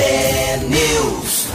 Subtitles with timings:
[0.00, 1.46] T-News.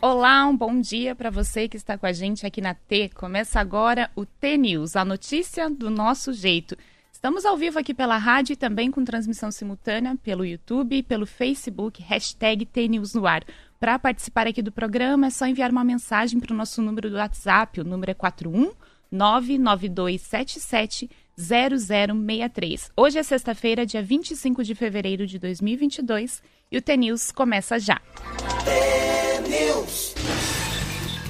[0.00, 3.10] Olá, um bom dia para você que está com a gente aqui na T.
[3.10, 6.74] Começa agora o T-News, a notícia do nosso jeito.
[7.12, 11.26] Estamos ao vivo aqui pela rádio e também com transmissão simultânea pelo YouTube e pelo
[11.26, 13.44] Facebook, hashtag TNews no ar.
[13.78, 17.16] Para participar aqui do programa é só enviar uma mensagem para o nosso número do
[17.16, 18.72] WhatsApp, o número é 41
[19.12, 22.90] 99277 0063.
[22.96, 28.00] Hoje é sexta-feira, dia 25 de fevereiro de 2022 e o T-News começa já.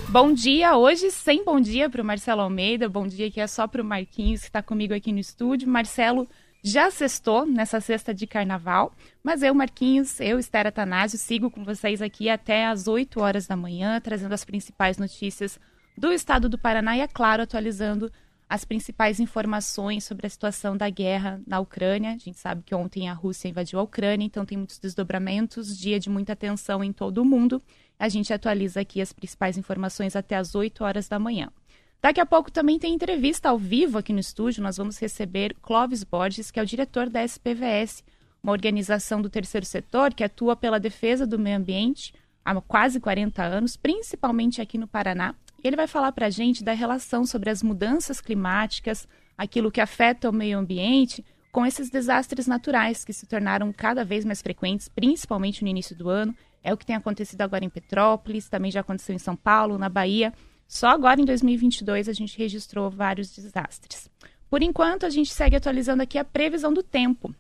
[0.09, 3.67] Bom dia, hoje sem bom dia para o Marcelo Almeida, bom dia que é só
[3.67, 5.69] para o Marquinhos que está comigo aqui no estúdio.
[5.69, 6.29] Marcelo
[6.63, 12.01] já sextou nessa sexta de carnaval, mas eu, Marquinhos, eu, Esther Atanásio, sigo com vocês
[12.01, 15.59] aqui até às 8 horas da manhã, trazendo as principais notícias
[15.99, 18.11] do estado do Paraná e, é claro, atualizando
[18.49, 22.13] as principais informações sobre a situação da guerra na Ucrânia.
[22.13, 25.99] A gente sabe que ontem a Rússia invadiu a Ucrânia, então tem muitos desdobramentos, dia
[25.99, 27.61] de muita tensão em todo o mundo.
[27.99, 31.51] A gente atualiza aqui as principais informações até as 8 horas da manhã.
[32.01, 34.63] Daqui a pouco também tem entrevista ao vivo aqui no estúdio.
[34.63, 38.05] Nós vamos receber Clóvis Borges, que é o diretor da SPVS,
[38.43, 43.43] uma organização do terceiro setor que atua pela defesa do meio ambiente há quase 40
[43.43, 45.35] anos, principalmente aqui no Paraná.
[45.63, 50.31] Ele vai falar para a gente da relação sobre as mudanças climáticas, aquilo que afeta
[50.31, 55.63] o meio ambiente, com esses desastres naturais que se tornaram cada vez mais frequentes, principalmente
[55.63, 56.35] no início do ano.
[56.63, 59.89] É o que tem acontecido agora em Petrópolis, também já aconteceu em São Paulo, na
[59.89, 60.33] Bahia.
[60.69, 64.11] Só agora em 2022 a gente registrou vários desastres.
[64.51, 67.35] Por enquanto, a gente segue atualizando aqui a previsão do tempo.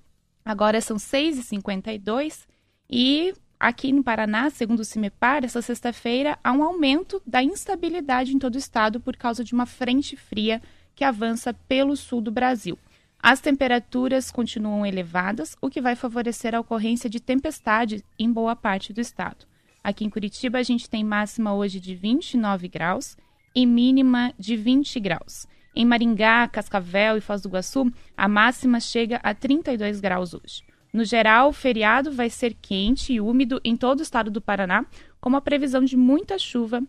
[0.44, 2.46] Agora são 6h52
[2.88, 8.38] e Aqui no Paraná, segundo o CIMEPAR, essa sexta-feira há um aumento da instabilidade em
[8.38, 10.60] todo o estado por causa de uma frente fria
[10.94, 12.78] que avança pelo sul do Brasil.
[13.18, 18.92] As temperaturas continuam elevadas, o que vai favorecer a ocorrência de tempestade em boa parte
[18.92, 19.46] do estado.
[19.82, 23.16] Aqui em Curitiba, a gente tem máxima hoje de 29 graus
[23.54, 25.46] e mínima de 20 graus.
[25.74, 30.62] Em Maringá, Cascavel e Foz do Iguaçu, a máxima chega a 32 graus hoje.
[30.92, 34.84] No geral, o feriado vai ser quente e úmido em todo o estado do Paraná,
[35.20, 36.82] com uma previsão de muita chuva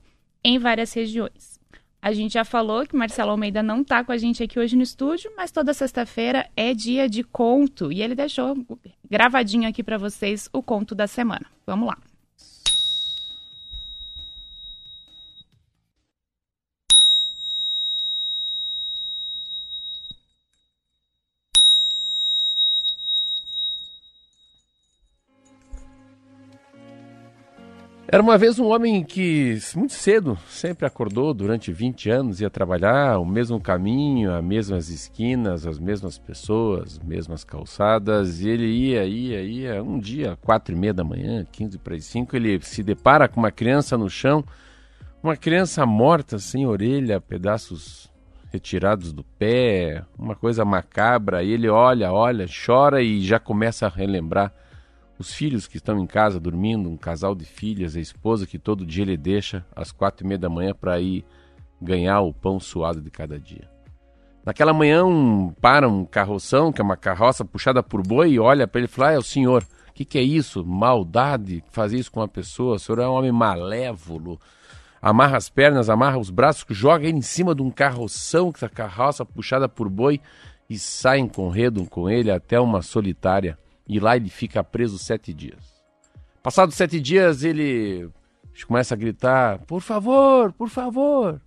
[0.44, 1.60] em várias regiões.
[2.02, 4.84] A gente já falou que Marcelo Almeida não está com a gente aqui hoje no
[4.84, 8.56] estúdio, mas toda sexta-feira é dia de conto e ele deixou
[9.10, 11.46] gravadinho aqui para vocês o conto da semana.
[11.66, 11.98] Vamos lá.
[28.10, 33.20] Era uma vez um homem que, muito cedo, sempre acordou durante 20 anos, ia trabalhar
[33.20, 39.04] o mesmo caminho, as mesmas esquinas, as mesmas pessoas, as mesmas calçadas, e ele ia,
[39.04, 39.84] ia, ia.
[39.84, 43.42] Um dia, quatro e meia da manhã, 15 para as 5, ele se depara com
[43.42, 44.42] uma criança no chão,
[45.22, 48.10] uma criança morta, sem orelha, pedaços
[48.54, 51.44] retirados do pé, uma coisa macabra.
[51.44, 54.54] E ele olha, olha, chora e já começa a relembrar
[55.20, 58.86] os filhos que estão em casa dormindo, um casal de filhas, a esposa que todo
[58.86, 61.26] dia ele deixa às quatro e meia da manhã para ir
[61.82, 63.70] ganhar o pão suado de cada dia.
[64.46, 68.68] Naquela manhã um, para um carroção, que é uma carroça puxada por boi, e olha
[68.68, 70.64] para ele e fala: ah, é o senhor, o que, que é isso?
[70.64, 72.76] Maldade, fazer isso com uma pessoa?
[72.76, 74.40] O senhor é um homem malévolo.
[75.02, 78.70] Amarra as pernas, amarra os braços, joga ele em cima de um carroção, que é
[78.70, 80.22] carroça puxada por boi,
[80.70, 83.58] e saem correndo com ele até uma solitária
[83.88, 85.78] e lá ele fica preso sete dias.
[86.44, 88.10] Passados sete dias, ele
[88.68, 91.42] começa a gritar: Por favor, por favor.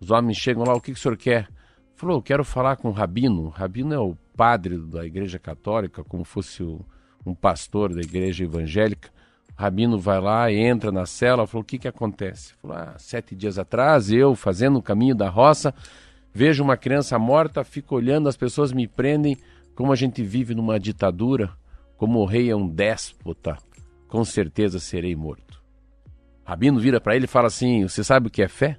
[0.00, 1.48] Os homens chegam lá: O que, que o senhor quer?
[1.94, 3.46] Falou: Quero falar com o rabino.
[3.46, 6.80] O rabino é o padre da igreja católica, como fosse o,
[7.24, 9.10] um pastor da igreja evangélica.
[9.56, 12.54] O rabino vai lá, entra na cela, falou: O que, que acontece?
[12.62, 15.74] Falou: ah, Sete dias atrás, eu fazendo o caminho da roça,
[16.32, 19.36] vejo uma criança morta, fico olhando, as pessoas me prendem.
[19.74, 21.52] Como a gente vive numa ditadura,
[21.98, 23.58] como o rei é um déspota,
[24.06, 25.62] com certeza serei morto.
[26.44, 28.78] Rabino vira para ele e fala assim: Você sabe o que é fé?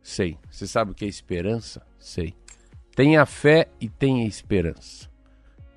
[0.00, 0.38] Sei.
[0.48, 1.82] Você sabe o que é esperança?
[1.98, 2.34] Sei.
[2.94, 5.10] Tenha fé e tenha esperança.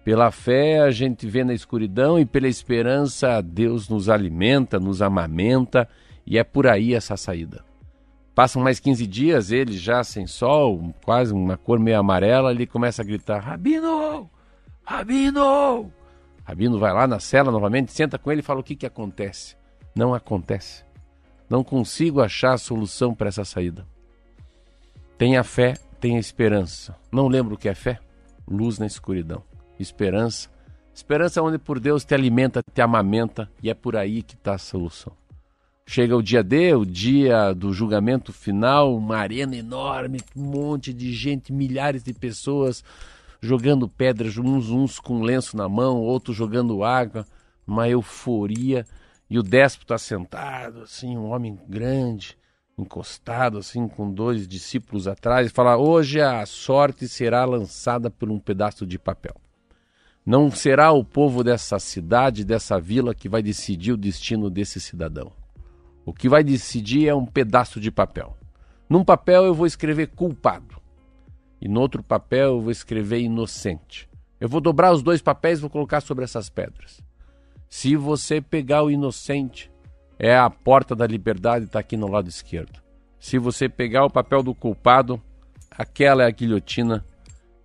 [0.04, 5.90] Pela fé a gente vê na escuridão e pela esperança Deus nos alimenta, nos amamenta
[6.26, 7.66] e é por aí essa saída.
[8.36, 13.02] Passam mais 15 dias, ele já sem sol, quase uma cor meio amarela, ele começa
[13.02, 14.30] a gritar: Rabino!
[14.84, 15.99] Rabino!
[16.50, 19.56] Rabino vai lá na cela novamente, senta com ele e fala o que, que acontece.
[19.96, 20.84] Não acontece.
[21.50, 23.86] Não consigo achar a solução para essa saída.
[25.18, 26.96] Tenha fé, tenha esperança.
[27.12, 28.00] Não lembro o que é fé?
[28.48, 29.44] Luz na escuridão.
[29.80, 30.50] Esperança,
[31.00, 34.56] Esperança é onde por Deus te alimenta, te amamenta e é por aí que está
[34.56, 35.14] a solução.
[35.86, 41.14] Chega o dia D, o dia do julgamento final, uma arena enorme, um monte de
[41.14, 42.84] gente, milhares de pessoas
[43.42, 47.26] jogando pedras, uns, uns com lenço na mão, outros jogando água,
[47.66, 48.86] uma euforia.
[49.30, 52.36] E o déspota sentado, assim, um homem grande,
[52.78, 58.40] encostado, assim, com dois discípulos atrás, e fala: Hoje a sorte será lançada por um
[58.40, 59.36] pedaço de papel.
[60.26, 65.32] Não será o povo dessa cidade, dessa vila, que vai decidir o destino desse cidadão.
[66.06, 68.36] O que vai decidir é um pedaço de papel.
[68.90, 70.79] Num papel eu vou escrever culpado.
[71.62, 74.10] E no outro papel eu vou escrever inocente.
[74.40, 77.02] Eu vou dobrar os dois papéis e vou colocar sobre essas pedras.
[77.70, 79.70] Se você pegar o inocente,
[80.18, 82.80] é a porta da liberdade está aqui no lado esquerdo.
[83.20, 85.22] Se você pegar o papel do culpado,
[85.70, 87.06] aquela é a guilhotina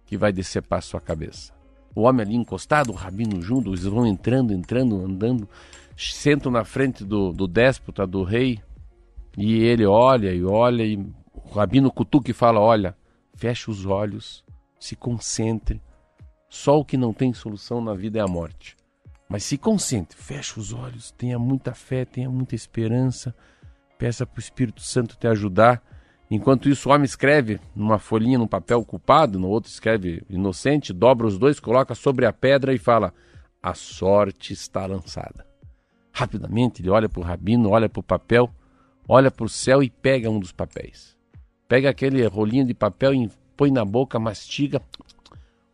[0.04, 1.52] que vai decepar sua cabeça.
[1.94, 5.48] O homem ali encostado, o rabino junto, eles vão entrando, entrando, andando,
[5.96, 8.60] sentam na frente do, do déspota, do rei,
[9.38, 12.96] e ele olha e olha, e o rabino cutuca e fala: Olha,
[13.36, 14.44] feche os olhos,
[14.78, 15.80] se concentre.
[16.48, 18.76] Só o que não tem solução na vida é a morte.
[19.28, 23.34] Mas se concentre, feche os olhos, tenha muita fé, tenha muita esperança,
[23.98, 25.82] peça para o Espírito Santo te ajudar.
[26.30, 31.26] Enquanto isso, o homem escreve numa folhinha, num papel culpado, no outro escreve inocente, dobra
[31.26, 33.12] os dois, coloca sobre a pedra e fala:
[33.62, 35.46] A sorte está lançada.
[36.12, 38.48] Rapidamente ele olha para o rabino, olha para o papel,
[39.08, 41.13] olha para o céu e pega um dos papéis.
[41.68, 44.80] Pega aquele rolinho de papel e põe na boca, mastiga.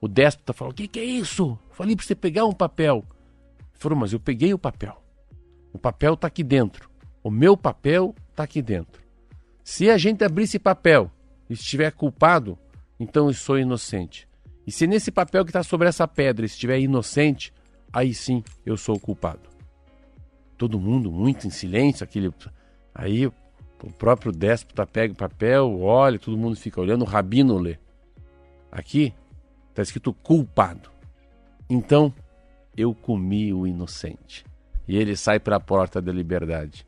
[0.00, 1.58] O déspota fala: O que, que é isso?
[1.70, 3.04] Falei para você pegar um papel.
[3.58, 5.02] Ele falou: Mas eu peguei o papel.
[5.72, 6.88] O papel está aqui dentro.
[7.22, 9.02] O meu papel está aqui dentro.
[9.62, 11.10] Se a gente abrir esse papel
[11.48, 12.58] e estiver culpado,
[12.98, 14.28] então eu sou inocente.
[14.66, 17.52] E se nesse papel que está sobre essa pedra estiver inocente,
[17.92, 19.50] aí sim eu sou culpado
[20.60, 22.30] todo mundo muito em silêncio, aquele
[22.94, 23.32] aí
[23.86, 27.78] o próprio déspota pega o papel, olha, todo mundo fica olhando, o rabino lê.
[28.70, 29.14] Aqui
[29.70, 30.90] está escrito culpado.
[31.68, 32.12] Então
[32.76, 34.44] eu comi o inocente.
[34.86, 36.86] E ele sai para a porta da liberdade.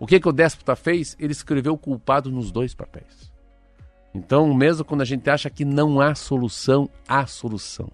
[0.00, 1.16] O que, que o déspota fez?
[1.18, 3.32] Ele escreveu culpado nos dois papéis.
[4.14, 7.90] Então, mesmo quando a gente acha que não há solução, há solução.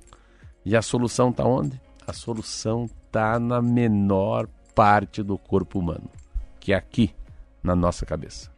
[0.64, 1.80] E a solução está onde?
[2.06, 6.10] A solução está na menor parte do corpo humano,
[6.58, 7.14] que é aqui
[7.64, 8.52] na nossa cabeça.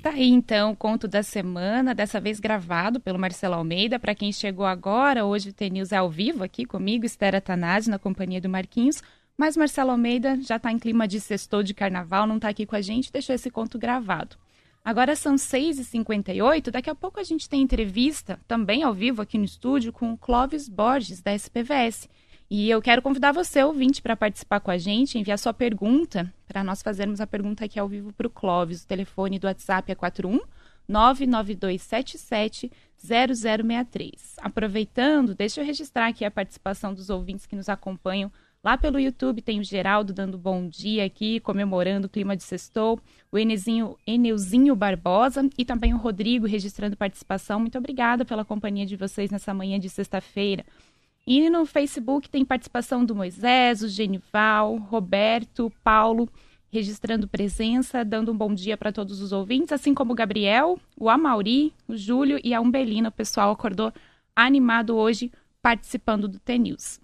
[0.00, 3.98] Tá aí então o conto da semana, dessa vez gravado pelo Marcelo Almeida.
[3.98, 7.98] Para quem chegou agora, hoje o TNews é ao vivo aqui comigo, Estera Tanazzi, na
[7.98, 9.02] companhia do Marquinhos.
[9.36, 12.76] Mas Marcelo Almeida já está em clima de sextou de carnaval, não está aqui com
[12.76, 14.36] a gente, deixou esse conto gravado.
[14.84, 19.44] Agora são 6h58, daqui a pouco a gente tem entrevista, também ao vivo aqui no
[19.46, 22.10] estúdio, com o Clóvis Borges, da SPVS.
[22.50, 26.62] E eu quero convidar você, ouvinte, para participar com a gente, enviar sua pergunta, para
[26.62, 28.82] nós fazermos a pergunta aqui ao vivo para o Clóvis.
[28.82, 30.40] O telefone do WhatsApp é 41
[30.86, 34.36] 99277 0063.
[34.38, 38.30] Aproveitando, deixa eu registrar aqui a participação dos ouvintes que nos acompanham
[38.64, 42.98] Lá pelo YouTube tem o Geraldo dando bom dia aqui, comemorando o clima de sextou,
[43.30, 47.60] o Enezinho, Eneuzinho Barbosa e também o Rodrigo registrando participação.
[47.60, 50.64] Muito obrigada pela companhia de vocês nessa manhã de sexta-feira.
[51.26, 56.28] E no Facebook tem participação do Moisés, o Genival, Roberto, Paulo,
[56.70, 61.08] registrando presença, dando um bom dia para todos os ouvintes, assim como o Gabriel, o
[61.08, 63.08] Amauri, o Júlio e a Umbelina.
[63.08, 63.92] O pessoal acordou
[64.36, 67.00] animado hoje participando do T-News.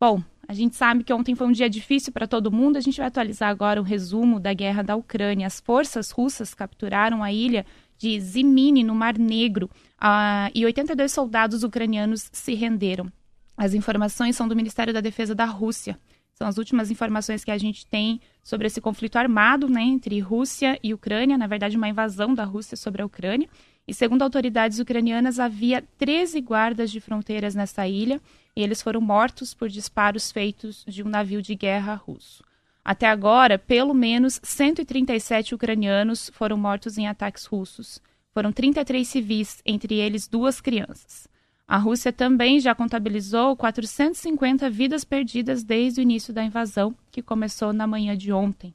[0.00, 2.76] Bom, a gente sabe que ontem foi um dia difícil para todo mundo.
[2.76, 5.46] A gente vai atualizar agora o resumo da guerra da Ucrânia.
[5.46, 7.66] As forças russas capturaram a ilha
[7.98, 13.12] de Zimini, no Mar Negro, uh, e 82 soldados ucranianos se renderam.
[13.56, 15.98] As informações são do Ministério da Defesa da Rússia.
[16.34, 20.78] São as últimas informações que a gente tem sobre esse conflito armado né, entre Rússia
[20.82, 23.48] e Ucrânia, na verdade, uma invasão da Rússia sobre a Ucrânia.
[23.86, 28.20] E segundo autoridades ucranianas, havia 13 guardas de fronteiras nessa ilha
[28.56, 32.44] e eles foram mortos por disparos feitos de um navio de guerra russo.
[32.84, 38.00] Até agora, pelo menos 137 ucranianos foram mortos em ataques russos.
[38.32, 41.28] Foram 33 civis, entre eles duas crianças.
[41.66, 47.72] A Rússia também já contabilizou 450 vidas perdidas desde o início da invasão, que começou
[47.72, 48.74] na manhã de ontem.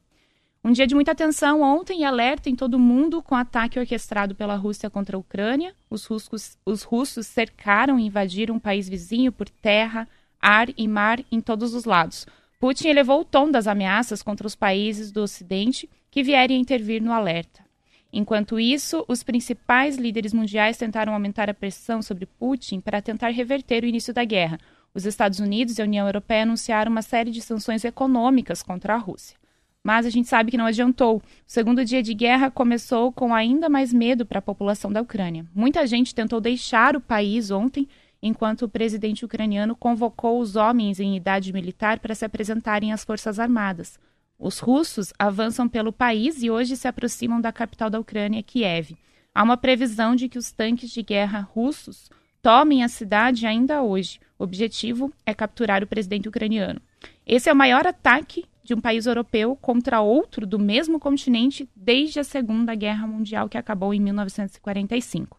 [0.64, 3.78] Um dia de muita tensão ontem e alerta em todo o mundo com o ataque
[3.78, 5.74] orquestrado pela Rússia contra a Ucrânia.
[5.88, 10.08] Os russos, os russos cercaram e invadiram um país vizinho por terra,
[10.40, 12.26] ar e mar em todos os lados.
[12.58, 17.12] Putin elevou o tom das ameaças contra os países do Ocidente que vierem intervir no
[17.12, 17.67] alerta.
[18.12, 23.84] Enquanto isso, os principais líderes mundiais tentaram aumentar a pressão sobre Putin para tentar reverter
[23.84, 24.58] o início da guerra.
[24.94, 28.98] Os Estados Unidos e a União Europeia anunciaram uma série de sanções econômicas contra a
[28.98, 29.36] Rússia.
[29.84, 31.18] Mas a gente sabe que não adiantou.
[31.18, 35.46] O segundo dia de guerra começou com ainda mais medo para a população da Ucrânia.
[35.54, 37.86] Muita gente tentou deixar o país ontem,
[38.22, 43.38] enquanto o presidente ucraniano convocou os homens em idade militar para se apresentarem às Forças
[43.38, 43.98] Armadas.
[44.38, 48.96] Os russos avançam pelo país e hoje se aproximam da capital da Ucrânia, Kiev.
[49.34, 52.08] Há uma previsão de que os tanques de guerra russos
[52.40, 54.20] tomem a cidade ainda hoje.
[54.38, 56.80] O objetivo é capturar o presidente ucraniano.
[57.26, 62.20] Esse é o maior ataque de um país europeu contra outro do mesmo continente desde
[62.20, 65.36] a Segunda Guerra Mundial, que acabou em 1945.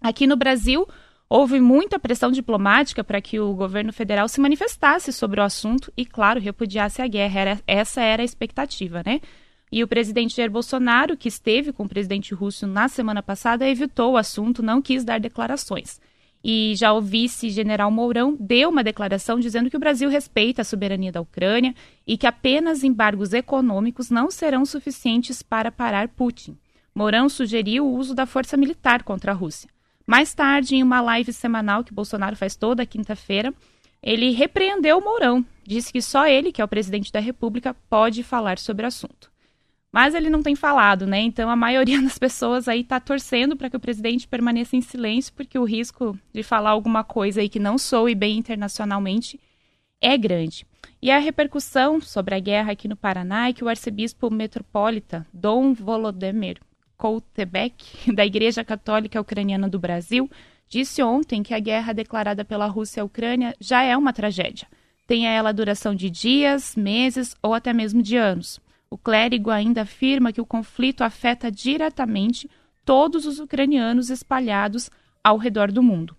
[0.00, 0.88] Aqui no Brasil,
[1.32, 6.04] Houve muita pressão diplomática para que o governo federal se manifestasse sobre o assunto e,
[6.04, 7.40] claro, repudiasse a guerra.
[7.40, 9.20] Era, essa era a expectativa, né?
[9.70, 14.14] E o presidente Jair Bolsonaro, que esteve com o presidente russo na semana passada, evitou
[14.14, 16.00] o assunto, não quis dar declarações.
[16.42, 21.12] E já o vice-general Mourão deu uma declaração dizendo que o Brasil respeita a soberania
[21.12, 26.58] da Ucrânia e que apenas embargos econômicos não serão suficientes para parar Putin.
[26.92, 29.70] Mourão sugeriu o uso da força militar contra a Rússia.
[30.10, 33.54] Mais tarde, em uma live semanal que Bolsonaro faz toda quinta-feira,
[34.02, 38.24] ele repreendeu o Mourão, disse que só ele, que é o presidente da República, pode
[38.24, 39.30] falar sobre o assunto.
[39.92, 41.20] Mas ele não tem falado, né?
[41.20, 45.32] Então a maioria das pessoas aí está torcendo para que o presidente permaneça em silêncio,
[45.32, 49.38] porque o risco de falar alguma coisa aí que não soe bem internacionalmente
[50.00, 50.66] é grande.
[51.00, 55.72] E a repercussão sobre a guerra aqui no Paraná é que o arcebispo metropolita Dom
[55.72, 56.58] Volodymyr
[57.00, 60.30] Koutebek, da Igreja Católica Ucraniana do Brasil,
[60.68, 64.68] disse ontem que a guerra declarada pela Rússia à Ucrânia já é uma tragédia.
[65.06, 68.60] Tenha ela duração de dias, meses ou até mesmo de anos.
[68.90, 72.50] O clérigo ainda afirma que o conflito afeta diretamente
[72.84, 74.90] todos os ucranianos espalhados
[75.24, 76.14] ao redor do mundo,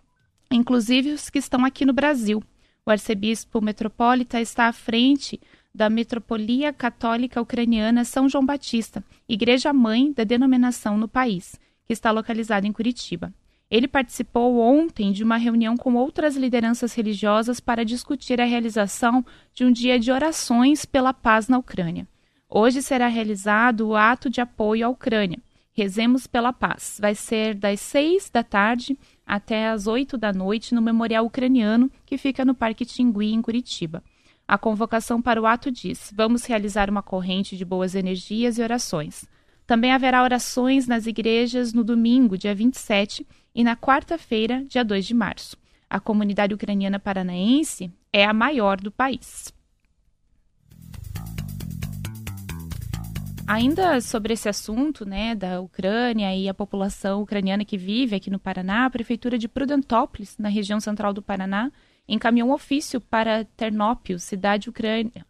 [0.49, 2.43] inclusive os que estão aqui no Brasil.
[2.83, 5.39] O arcebispo metropolita está à frente
[5.73, 12.67] da Metropolia Católica Ucraniana São João Batista, igreja-mãe da denominação no país, que está localizada
[12.67, 13.33] em Curitiba.
[13.69, 19.63] Ele participou ontem de uma reunião com outras lideranças religiosas para discutir a realização de
[19.63, 22.05] um dia de orações pela paz na Ucrânia.
[22.49, 25.39] Hoje será realizado o ato de apoio à Ucrânia.
[25.71, 26.97] Rezemos pela paz.
[26.99, 32.17] Vai ser das seis da tarde até as oito da noite no Memorial Ucraniano, que
[32.17, 34.03] fica no Parque Tingui, em Curitiba.
[34.51, 39.23] A convocação para o ato diz: vamos realizar uma corrente de boas energias e orações.
[39.65, 45.13] Também haverá orações nas igrejas no domingo, dia 27, e na quarta-feira, dia 2 de
[45.13, 45.55] março.
[45.89, 49.53] A comunidade ucraniana paranaense é a maior do país.
[53.47, 58.37] Ainda sobre esse assunto, né, da Ucrânia e a população ucraniana que vive aqui no
[58.37, 61.71] Paraná, a prefeitura de Prudentópolis, na região central do Paraná,
[62.07, 65.25] encaminhou um ofício para Ternópil, cidade ucrânia,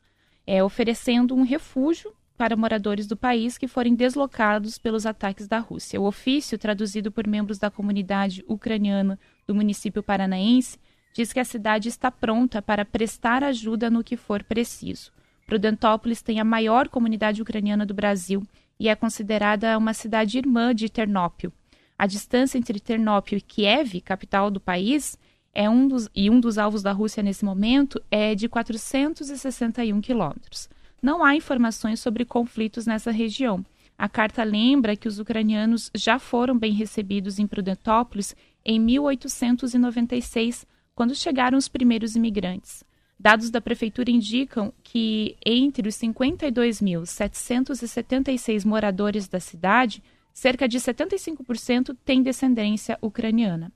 [0.46, 6.02] é, oferecendo um refúgio para moradores do país que forem deslocados pelos ataques da Rússia.
[6.02, 10.80] O ofício, traduzido por membros da comunidade ucraniana do município paranaense,
[11.14, 15.12] diz que a cidade está pronta para prestar ajuda no que for preciso.
[15.46, 18.42] Prudentópolis tem a maior comunidade ucraniana do Brasil
[18.80, 21.54] e é considerada uma cidade irmã de Ternópil.
[21.96, 25.16] A distância entre Ternópil e Kiev, capital do país,
[25.54, 30.70] é um dos, e um dos alvos da Rússia nesse momento é de 461 quilômetros.
[31.02, 33.66] Não há informações sobre conflitos nessa região.
[33.98, 40.66] A carta lembra que os ucranianos já foram bem recebidos em Prudentópolis em 1896,
[40.96, 42.84] quando chegaram os primeiros imigrantes.
[43.20, 50.02] Dados da prefeitura indicam que entre os 52.776 moradores da cidade,
[50.34, 53.72] cerca de 75% têm descendência ucraniana.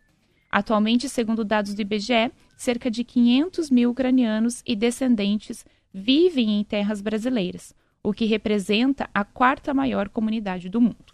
[0.56, 7.02] Atualmente, segundo dados do IBGE, cerca de 500 mil ucranianos e descendentes vivem em terras
[7.02, 11.14] brasileiras, o que representa a quarta maior comunidade do mundo.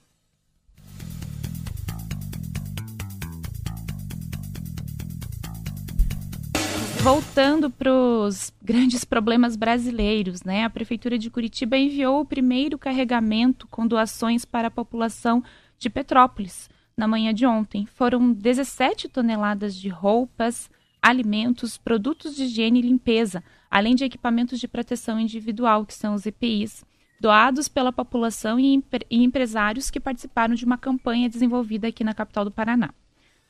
[7.01, 10.65] Voltando para os grandes problemas brasileiros, né?
[10.65, 15.43] A Prefeitura de Curitiba enviou o primeiro carregamento com doações para a população
[15.79, 16.69] de Petrópolis
[17.01, 17.87] na manhã de ontem.
[17.87, 20.69] Foram 17 toneladas de roupas,
[21.01, 26.27] alimentos, produtos de higiene e limpeza, além de equipamentos de proteção individual, que são os
[26.27, 26.85] EPIs,
[27.19, 32.45] doados pela população e, e empresários que participaram de uma campanha desenvolvida aqui na capital
[32.45, 32.93] do Paraná.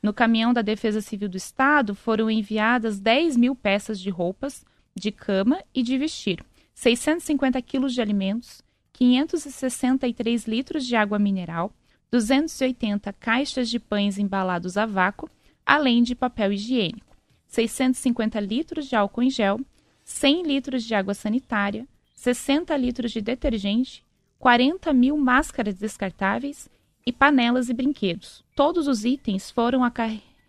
[0.02, 5.12] No caminhão da Defesa Civil do Estado foram enviadas 10 mil peças de roupas, de
[5.12, 6.42] cama e de vestir,
[6.74, 8.62] 650 quilos de alimentos,
[8.94, 11.70] 563 litros de água mineral,
[12.12, 15.30] 280 caixas de pães embalados a vácuo,
[15.64, 17.16] além de papel higiênico,
[17.46, 19.58] 650 litros de álcool em gel,
[20.04, 24.04] 100 litros de água sanitária, 60 litros de detergente,
[24.38, 26.68] 40 mil máscaras descartáveis
[27.06, 28.44] e panelas e brinquedos.
[28.54, 29.80] Todos os itens foram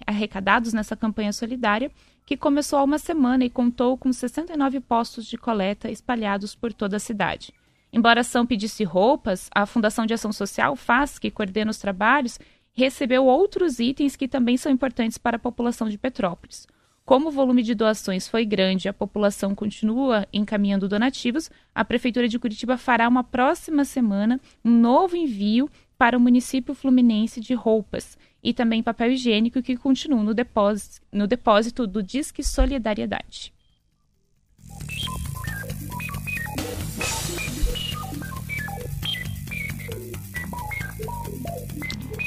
[0.05, 1.89] arrecadados nessa campanha solidária
[2.25, 6.98] que começou há uma semana e contou com 69 postos de coleta espalhados por toda
[6.98, 7.53] a cidade.
[7.94, 12.40] Embora a ação pedisse roupas, a Fundação de Ação Social, FAS, que coordena os trabalhos,
[12.74, 16.66] recebeu outros itens que também são importantes para a população de Petrópolis.
[17.06, 22.28] Como o volume de doações foi grande e a população continua encaminhando donativos, a Prefeitura
[22.28, 28.18] de Curitiba fará uma próxima semana um novo envio para o município fluminense de roupas
[28.42, 33.54] e também papel higiênico que continuam no depósito, no depósito do Disque Solidariedade.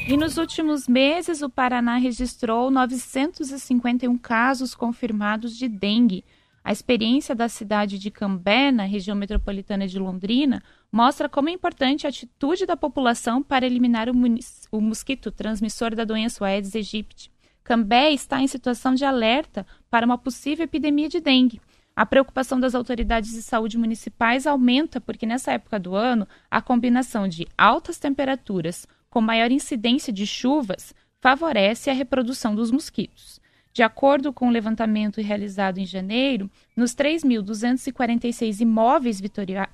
[0.09, 6.25] E nos últimos meses, o Paraná registrou 951 casos confirmados de dengue.
[6.63, 12.07] A experiência da cidade de Cambé, na região metropolitana de Londrina, mostra como é importante
[12.07, 14.13] a atitude da população para eliminar o,
[14.71, 17.33] o mosquito transmissor da doença Aedes aegypti.
[17.65, 21.61] Cambé está em situação de alerta para uma possível epidemia de dengue.
[21.97, 27.27] A preocupação das autoridades de saúde municipais aumenta porque nessa época do ano a combinação
[27.27, 28.87] de altas temperaturas,
[29.17, 33.41] com maior incidência de chuvas favorece a reprodução dos mosquitos.
[33.73, 39.19] De acordo com o levantamento realizado em janeiro, nos 3.246 imóveis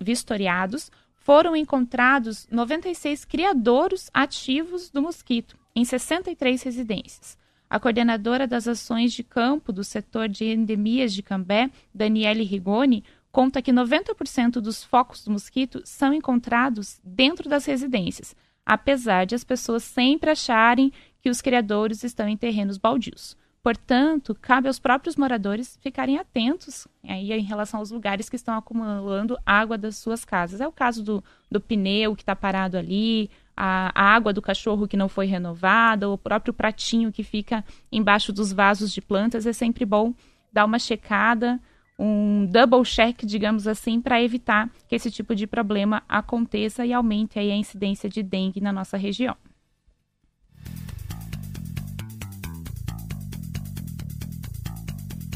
[0.01, 7.37] vistoriados, foram encontrados 96 criadouros ativos do mosquito, em 63 residências.
[7.69, 13.61] A coordenadora das ações de campo do setor de endemias de Cambé, Daniele Rigoni, conta
[13.61, 19.83] que 90% dos focos do mosquito são encontrados dentro das residências, apesar de as pessoas
[19.83, 23.37] sempre acharem que os criadores estão em terrenos baldios.
[23.63, 29.39] Portanto, cabe aos próprios moradores ficarem atentos aí em relação aos lugares que estão acumulando
[29.47, 30.60] água das suas casas.
[30.60, 34.89] É o caso do, do pneu que está parado ali, a, a, água do cachorro
[34.89, 39.47] que não foi renovada, o próprio pratinho que fica embaixo dos vasos de plantas.
[39.47, 40.13] É sempre bom
[40.52, 41.60] dar uma checada
[41.99, 47.39] um double check, digamos assim, para evitar que esse tipo de problema aconteça e aumente
[47.39, 49.37] a incidência de dengue na nossa região.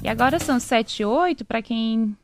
[0.02, 2.16] E agora são 7 e 8, para quem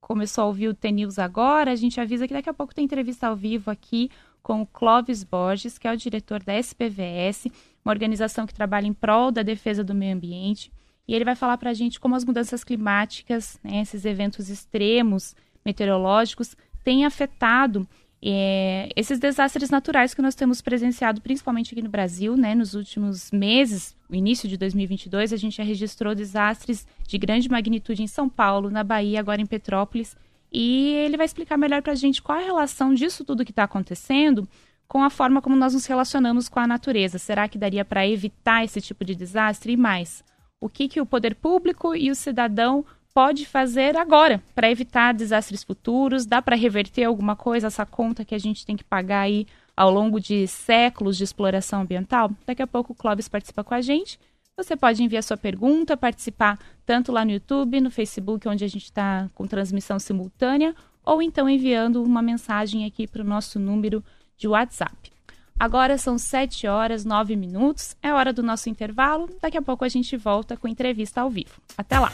[0.00, 3.26] começou a ouvir o TNews agora, a gente avisa que daqui a pouco tem entrevista
[3.26, 4.10] ao vivo aqui
[4.42, 7.48] com o Clóvis Borges, que é o diretor da SPVS,
[7.84, 10.72] uma organização que trabalha em prol da defesa do meio ambiente.
[11.06, 15.34] E ele vai falar para a gente como as mudanças climáticas, né, esses eventos extremos
[15.64, 17.86] meteorológicos, têm afetado
[18.22, 23.30] é, esses desastres naturais que nós temos presenciado, principalmente aqui no Brasil, né, nos últimos
[23.30, 28.70] meses, início de 2022, a gente já registrou desastres de grande magnitude em São Paulo,
[28.70, 30.16] na Bahia, agora em Petrópolis.
[30.52, 33.64] E ele vai explicar melhor para a gente qual a relação disso tudo que está
[33.64, 34.48] acontecendo
[34.88, 37.18] com a forma como nós nos relacionamos com a natureza.
[37.18, 40.24] Será que daria para evitar esse tipo de desastre e mais?
[40.60, 45.62] O que, que o poder público e o cidadão pode fazer agora para evitar desastres
[45.62, 46.26] futuros?
[46.26, 49.90] Dá para reverter alguma coisa essa conta que a gente tem que pagar aí ao
[49.90, 52.30] longo de séculos de exploração ambiental?
[52.46, 54.18] Daqui a pouco o Clóvis participa com a gente.
[54.56, 58.84] Você pode enviar sua pergunta, participar tanto lá no YouTube, no Facebook, onde a gente
[58.84, 64.02] está com transmissão simultânea, ou então enviando uma mensagem aqui para o nosso número
[64.36, 65.15] de WhatsApp.
[65.58, 69.28] Agora são 7 horas 9 minutos, é hora do nosso intervalo.
[69.40, 71.60] Daqui a pouco a gente volta com entrevista ao vivo.
[71.76, 72.12] Até lá!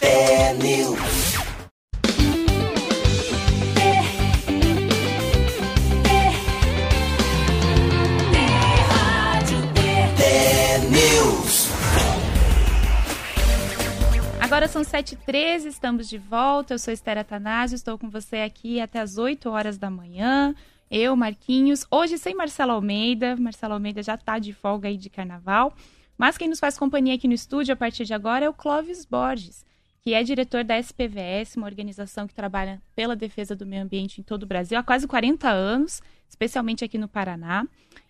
[0.00, 0.54] É
[14.54, 16.74] Agora são 7h13, estamos de volta.
[16.74, 20.54] Eu sou Esther Atanásio, estou com você aqui até as 8 horas da manhã.
[20.88, 23.34] Eu, Marquinhos, hoje sem Marcelo Almeida.
[23.34, 25.74] Marcelo Almeida já está de folga aí de carnaval.
[26.16, 29.04] Mas quem nos faz companhia aqui no estúdio a partir de agora é o Clóvis
[29.04, 29.66] Borges,
[30.00, 34.22] que é diretor da SPVS, uma organização que trabalha pela defesa do meio ambiente em
[34.22, 37.66] todo o Brasil há quase 40 anos, especialmente aqui no Paraná.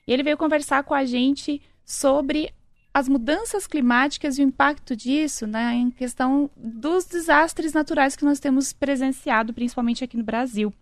[0.07, 2.53] E ele veio conversar com a gente sobre
[2.95, 8.39] as mudanças climáticas e o impacto disso né, em questão dos desastres naturais que nós
[8.39, 10.73] temos presenciado, principalmente aqui no Brasil.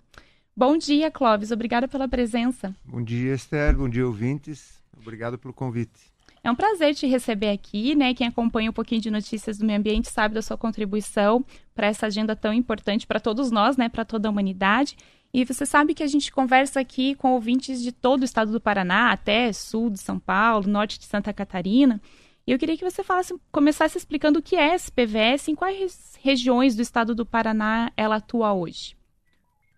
[0.54, 1.50] Bom dia, Clóvis.
[1.50, 2.76] Obrigada pela presença.
[2.84, 3.74] Bom dia, Esther.
[3.74, 4.82] Bom dia, ouvintes.
[4.94, 6.12] Obrigado pelo convite.
[6.44, 8.12] É um prazer te receber aqui, né?
[8.12, 11.42] Quem acompanha um pouquinho de notícias do meio ambiente sabe da sua contribuição
[11.74, 13.88] para essa agenda tão importante para todos nós, né?
[13.88, 14.96] Para toda a humanidade.
[15.34, 18.60] E você sabe que a gente conversa aqui com ouvintes de todo o estado do
[18.60, 22.00] Paraná, até sul de São Paulo, norte de Santa Catarina.
[22.46, 26.18] E eu queria que você falasse, começasse explicando o que é esse PVS, em quais
[26.20, 28.94] regiões do estado do Paraná ela atua hoje.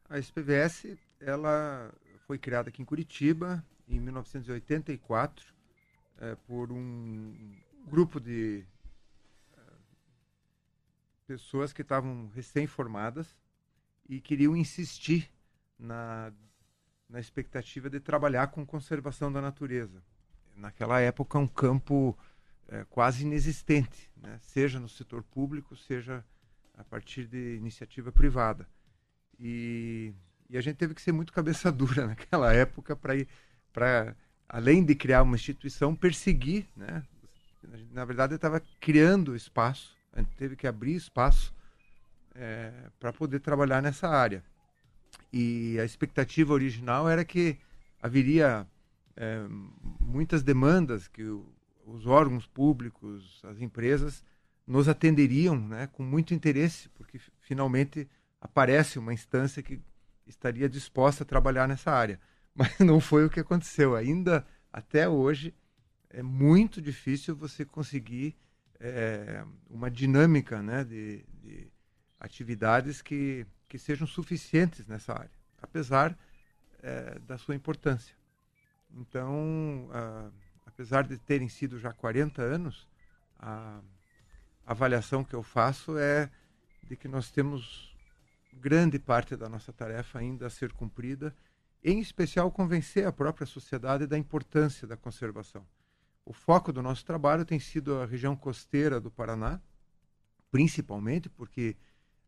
[0.09, 1.95] A SPVS ela
[2.27, 5.55] foi criada aqui em Curitiba em 1984
[6.19, 7.33] é, por um
[7.87, 8.65] grupo de
[9.57, 9.61] é,
[11.29, 13.29] pessoas que estavam recém-formadas
[14.09, 15.31] e queriam insistir
[15.79, 16.33] na,
[17.09, 20.03] na expectativa de trabalhar com conservação da natureza.
[20.57, 22.17] Naquela época, um campo
[22.69, 24.39] é, quase inexistente, né?
[24.41, 26.25] seja no setor público, seja
[26.77, 28.69] a partir de iniciativa privada.
[29.39, 30.13] E,
[30.49, 34.17] e a gente teve que ser muito cabeça dura naquela época para
[34.49, 37.03] além de criar uma instituição perseguir, né?
[37.93, 41.55] Na verdade, estava criando espaço, a gente teve que abrir espaço
[42.35, 44.45] é, para poder trabalhar nessa área.
[45.37, 47.59] E a expectativa original era que
[48.01, 48.65] haveria
[49.17, 49.45] é,
[49.99, 51.25] muitas demandas que
[51.85, 54.25] os órgãos públicos, as empresas
[54.65, 58.09] nos atenderiam né, com muito interesse, porque finalmente
[58.41, 59.81] aparece uma instância que
[60.25, 62.21] estaria disposta a trabalhar nessa área.
[62.55, 63.97] Mas não foi o que aconteceu.
[63.97, 65.53] Ainda até hoje
[66.11, 68.37] é muito difícil você conseguir
[68.79, 71.67] é, uma dinâmica né, de, de
[72.21, 73.45] atividades que,
[73.75, 76.17] que sejam suficientes nessa área, apesar
[76.81, 78.15] é, da sua importância.
[78.89, 80.31] Então, a,
[80.65, 82.87] apesar de terem sido já 40 anos,
[83.37, 83.81] a
[84.65, 86.31] avaliação que eu faço é
[86.85, 87.97] de que nós temos
[88.53, 91.35] grande parte da nossa tarefa ainda a ser cumprida,
[91.83, 95.67] em especial convencer a própria sociedade da importância da conservação.
[96.25, 99.61] O foco do nosso trabalho tem sido a região costeira do Paraná,
[100.53, 101.77] principalmente porque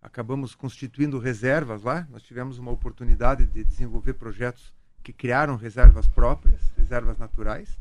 [0.07, 2.07] acabamos constituindo reservas lá.
[2.11, 7.77] Nós tivemos uma oportunidade de desenvolver projetos que criaram reservas próprias, reservas naturais.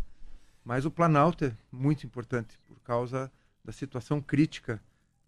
[0.64, 3.32] Mas o Planalto é muito importante por causa
[3.64, 4.82] da situação crítica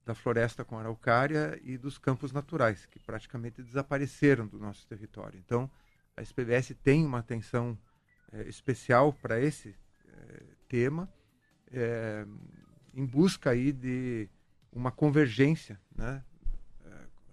[0.04, 5.40] da floresta com araucária e dos campos naturais, que praticamente desapareceram do nosso território.
[5.46, 5.70] Então,
[6.16, 7.78] a SPVS tem uma atenção
[8.32, 9.76] é, especial para esse
[10.08, 11.08] é, tema,
[11.72, 12.26] é,
[12.96, 14.28] em busca aí de
[14.72, 16.24] uma convergência, né?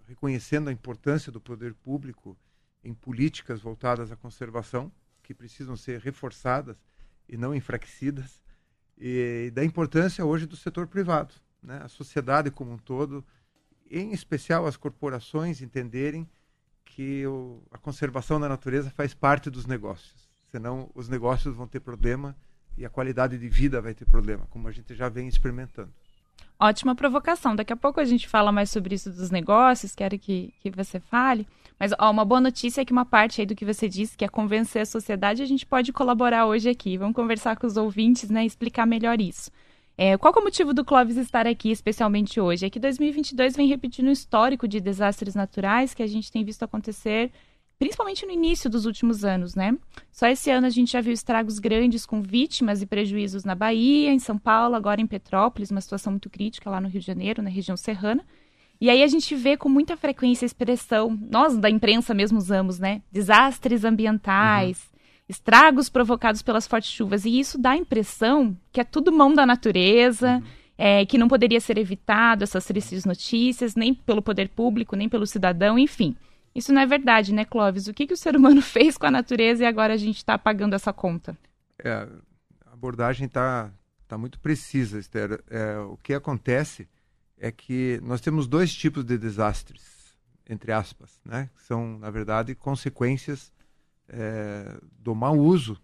[0.07, 2.37] Reconhecendo a importância do poder público
[2.83, 6.77] em políticas voltadas à conservação, que precisam ser reforçadas
[7.29, 8.43] e não enfraquecidas,
[8.99, 13.25] e, da importância hoje do setor privado né, a sociedade como um todo,
[13.91, 16.29] em especial as corporações, entenderem
[16.85, 20.29] que o, a conservação da natureza faz parte dos negócios.
[20.51, 22.37] Senão, os negócios vão ter problema
[22.77, 25.93] e a qualidade de vida vai ter problema, como a gente já vem experimentando.
[26.59, 27.57] Ótima provocação.
[27.57, 31.01] Daqui a pouco a gente fala mais sobre isso dos negócios, quero que, que você
[31.01, 31.47] fale.
[31.79, 34.25] Mas ó, uma boa notícia é que uma parte aí do que você disse, que
[34.25, 36.97] é convencer a sociedade, a gente pode colaborar hoje aqui.
[36.97, 39.51] Vamos conversar com os ouvintes, né, explicar melhor isso.
[39.97, 42.67] É, qual é o motivo do Clóvis estar aqui, especialmente hoje?
[42.67, 46.65] É que 2022 vem repetindo um histórico de desastres naturais que a gente tem visto
[46.65, 47.31] acontecer,
[47.79, 49.77] principalmente no início dos últimos anos, né?
[50.13, 54.13] Só esse ano a gente já viu estragos grandes com vítimas e prejuízos na Bahia,
[54.13, 57.43] em São Paulo, agora em Petrópolis, uma situação muito crítica lá no Rio de Janeiro,
[57.43, 58.25] na região serrana.
[58.81, 62.79] E aí a gente vê com muita frequência a expressão, nós da imprensa mesmo usamos,
[62.79, 63.03] né?
[63.11, 64.93] Desastres ambientais,
[65.29, 67.25] estragos provocados pelas fortes chuvas.
[67.25, 70.43] E isso dá a impressão que é tudo mão da natureza, uhum.
[70.77, 75.27] é, que não poderia ser evitado essas tristes notícias, nem pelo poder público, nem pelo
[75.27, 76.15] cidadão, enfim.
[76.55, 77.89] Isso não é verdade, né, Clóvis?
[77.89, 80.39] O que, que o ser humano fez com a natureza e agora a gente está
[80.39, 81.37] pagando essa conta?
[81.79, 82.09] É,
[82.67, 83.73] a abordagem está
[84.07, 85.43] tá muito precisa, Esther.
[85.51, 86.89] É, o que acontece
[87.37, 90.17] é que nós temos dois tipos de desastres,
[90.49, 91.51] entre aspas, né?
[91.57, 93.53] Que são, na verdade, consequências
[94.09, 95.81] é, do mau uso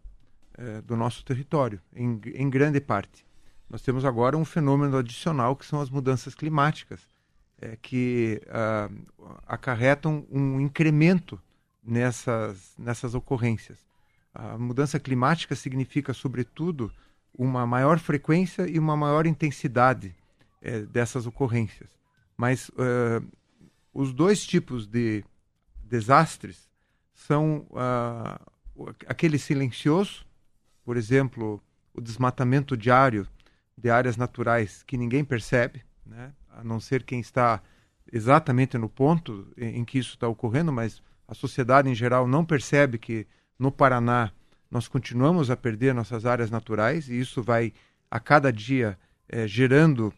[0.57, 3.27] é, do nosso território, em, em grande parte.
[3.69, 7.09] Nós temos agora um fenômeno adicional que são as mudanças climáticas,
[7.61, 8.90] é, que ah,
[9.46, 11.40] acarretam um incremento
[11.83, 13.79] nessas, nessas ocorrências.
[14.35, 16.92] A mudança climática significa, sobretudo,
[17.37, 20.14] uma maior frequência e uma maior intensidade
[20.62, 21.90] é, dessas ocorrências.
[22.37, 23.27] Mas uh,
[23.92, 25.25] os dois tipos de
[25.85, 26.68] desastres
[27.14, 30.25] são uh, aquele silencioso,
[30.85, 31.61] por exemplo,
[31.92, 33.27] o desmatamento diário
[33.77, 36.33] de áreas naturais que ninguém percebe, né?
[36.51, 37.62] a não ser quem está
[38.12, 42.44] exatamente no ponto em, em que isso está ocorrendo, mas a sociedade em geral não
[42.44, 44.33] percebe que no Paraná
[44.70, 47.73] nós continuamos a perder nossas áreas naturais e isso vai
[48.11, 50.12] a cada dia é, gerando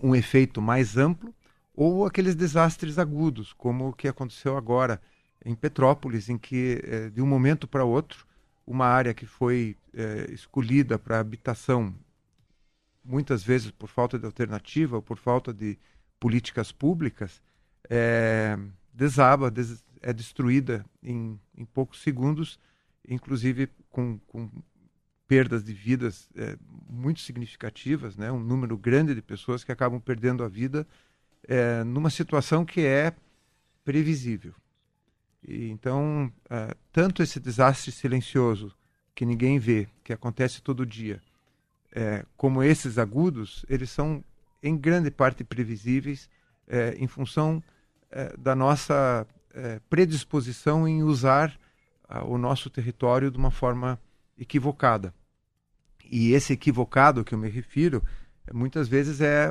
[0.00, 1.34] um efeito mais amplo,
[1.74, 5.00] ou aqueles desastres agudos, como o que aconteceu agora
[5.44, 8.26] em Petrópolis, em que é, de um momento para outro
[8.66, 11.94] uma área que foi é, escolhida para habitação,
[13.08, 15.78] muitas vezes por falta de alternativa ou por falta de
[16.20, 17.40] políticas públicas,
[17.88, 18.58] é,
[18.92, 22.58] desaba, des, é destruída em, em, poucos segundos,
[23.08, 24.50] inclusive com, com
[25.26, 28.30] perdas de vidas é, muito significativas, né?
[28.30, 30.86] um número grande de pessoas que acabam perdendo a vida
[31.44, 33.14] é, numa situação que é
[33.84, 34.54] previsível.
[35.42, 38.74] E, então, uh, tanto esse desastre silencioso
[39.14, 41.22] que ninguém vê, que acontece todo dia,
[41.92, 44.22] é, como esses agudos, eles são
[44.62, 46.28] em grande parte previsíveis
[46.66, 47.62] é, em função
[48.10, 51.58] é, da nossa é, predisposição em usar
[52.24, 54.00] o nosso território de uma forma
[54.38, 55.12] equivocada.
[56.10, 58.02] E esse equivocado que eu me refiro,
[58.50, 59.50] muitas vezes é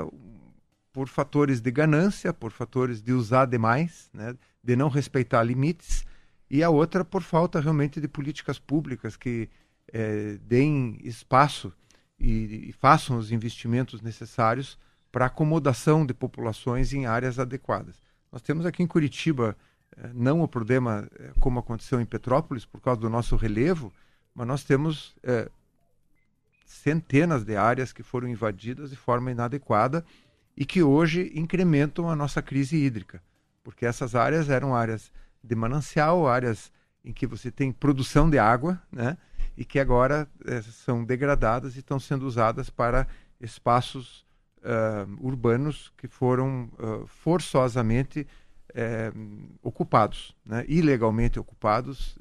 [0.92, 6.04] por fatores de ganância, por fatores de usar demais, né, de não respeitar limites,
[6.50, 9.48] e a outra por falta realmente de políticas públicas que
[9.94, 11.72] é, deem espaço
[12.20, 14.78] e, e, façam os investimentos necessários
[15.12, 18.02] para acomodação de populações em áreas adequadas.
[18.32, 19.56] Nós temos aqui em Curitiba
[19.96, 23.94] é, não o problema é, como aconteceu em Petrópolis por causa do nosso relevo,
[24.34, 25.50] mas nós temos é,
[26.66, 30.06] centenas de áreas que foram invadidas de forma inadequada
[30.56, 33.22] e que hoje incrementam a nossa crise hídrica,
[33.64, 35.12] porque essas áreas eram áreas
[35.44, 36.72] de manancial, áreas
[37.06, 39.18] em que você tem produção de água, né?
[39.58, 43.08] E que agora é, são degradadas e estão sendo usadas para
[43.42, 44.26] espaços
[44.60, 48.28] uh, urbanos que foram uh, forçosamente
[48.72, 50.64] uh, ocupados, né?
[50.68, 52.18] ilegalmente ocupados,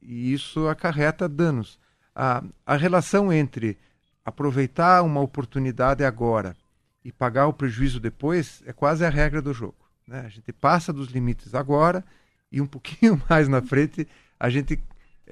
[0.00, 1.78] e isso acarreta danos.
[2.14, 3.78] A, a relação entre
[4.24, 6.56] aproveitar uma oportunidade agora
[7.04, 9.76] e pagar o prejuízo depois é quase a regra do jogo.
[10.06, 10.20] Né?
[10.20, 12.04] A gente passa dos limites agora
[12.50, 14.06] e um pouquinho mais na frente
[14.38, 14.78] a gente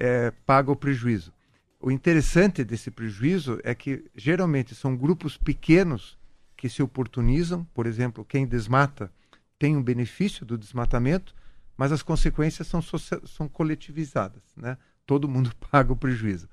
[0.01, 1.31] é, paga o prejuízo.
[1.79, 6.17] O interessante desse prejuízo é que geralmente são grupos pequenos
[6.57, 9.11] que se oportunizam, por exemplo, quem desmata
[9.59, 11.35] tem um benefício do desmatamento,
[11.77, 14.75] mas as consequências são, são coletivizadas, né?
[15.05, 16.49] Todo mundo paga o prejuízo.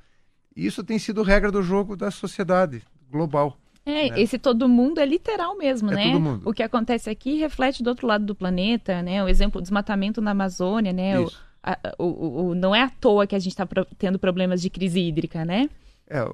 [0.55, 3.59] E isso tem sido regra do jogo da sociedade global.
[3.87, 4.21] É, né?
[4.21, 6.41] esse todo mundo é literal mesmo, é né?
[6.45, 9.25] O que acontece aqui reflete do outro lado do planeta, né?
[9.25, 11.19] O exemplo do desmatamento na Amazônia, né?
[11.19, 11.31] O,
[11.63, 14.71] a, o, o, não é à toa que a gente está pro, tendo problemas de
[14.71, 15.69] crise hídrica, né?
[16.07, 16.25] É,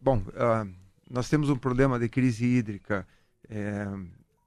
[0.00, 0.68] bom, uh,
[1.10, 3.06] nós temos um problema de crise hídrica
[3.48, 3.86] é,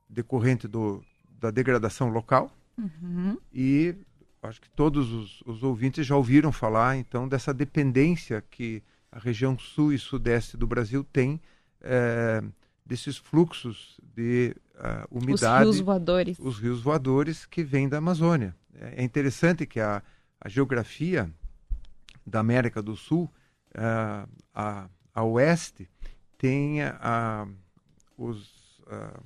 [0.09, 1.03] decorrente do,
[1.39, 3.37] da degradação local uhum.
[3.53, 3.95] e
[4.41, 8.81] acho que todos os, os ouvintes já ouviram falar, então, dessa dependência que
[9.11, 11.39] a região sul e sudeste do Brasil tem
[11.81, 12.43] é,
[12.85, 15.67] desses fluxos de uh, umidade.
[15.67, 16.39] Os rios voadores.
[16.39, 18.55] Os rios voadores que vêm da Amazônia.
[18.73, 20.01] É, é interessante que a,
[20.43, 21.31] a geografia
[22.27, 23.31] da América do Sul,
[23.75, 25.89] uh, a, a oeste,
[26.37, 27.47] tem a,
[28.17, 29.23] os, uh,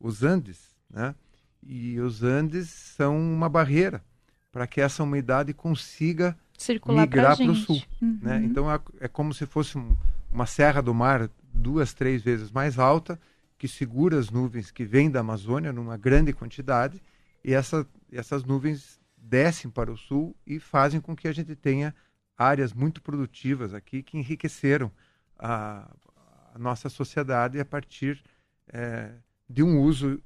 [0.00, 1.14] os Andes, né?
[1.62, 4.02] E os Andes são uma barreira
[4.50, 7.76] para que essa umidade consiga Circular migrar para o sul.
[7.76, 8.08] Né?
[8.08, 8.18] Uhum.
[8.22, 8.42] Né?
[8.44, 9.94] Então é, é como se fosse um,
[10.32, 13.20] uma serra do mar duas, três vezes mais alta,
[13.58, 17.02] que segura as nuvens que vêm da Amazônia numa grande quantidade,
[17.44, 21.94] e essa, essas nuvens descem para o sul e fazem com que a gente tenha
[22.36, 24.90] áreas muito produtivas aqui que enriqueceram
[25.38, 25.90] a,
[26.54, 28.22] a nossa sociedade a partir
[28.68, 29.12] é,
[29.48, 30.22] de um uso,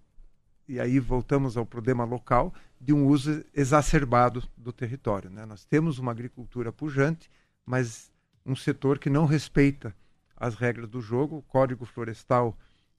[0.69, 5.31] e aí voltamos ao problema local, de um uso exacerbado do território.
[5.31, 5.45] Né?
[5.47, 7.31] Nós temos uma agricultura pujante,
[7.65, 8.13] mas
[8.45, 9.95] um setor que não respeita
[10.37, 11.39] as regras do jogo.
[11.39, 12.57] O Código Florestal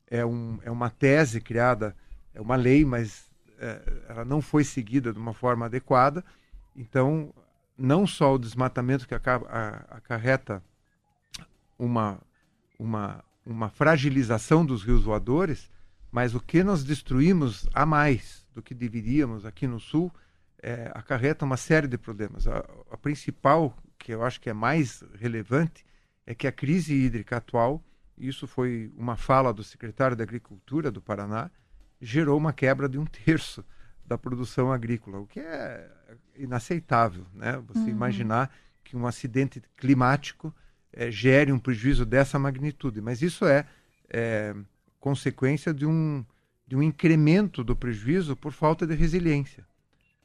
[0.08, 1.96] é, um, é uma tese criada,
[2.34, 3.30] é uma lei, mas
[4.08, 6.24] ela não foi seguida de uma forma adequada.
[6.76, 7.34] Então,
[7.78, 10.64] não só o desmatamento que acaba, a, acarreta
[11.78, 12.20] uma,
[12.80, 15.70] uma, uma fragilização dos rios voadores,
[16.12, 20.12] mas o que nós destruímos a mais do que deveríamos aqui no Sul
[20.62, 22.48] é, acarreta uma série de problemas.
[22.48, 25.86] A, a principal, que eu acho que é mais relevante,
[26.26, 27.84] é que a crise hídrica atual,
[28.18, 31.52] isso foi uma fala do secretário da Agricultura do Paraná,
[32.02, 33.64] gerou uma quebra de um terço
[34.06, 35.90] da produção agrícola, o que é
[36.36, 37.62] inaceitável, né?
[37.68, 37.90] Você uhum.
[37.90, 38.52] imaginar
[38.84, 40.54] que um acidente climático
[40.94, 43.66] é, gere um prejuízo dessa magnitude, mas isso é,
[44.10, 44.56] é
[45.00, 46.24] consequência de um,
[46.68, 49.66] de um incremento do prejuízo por falta de resiliência.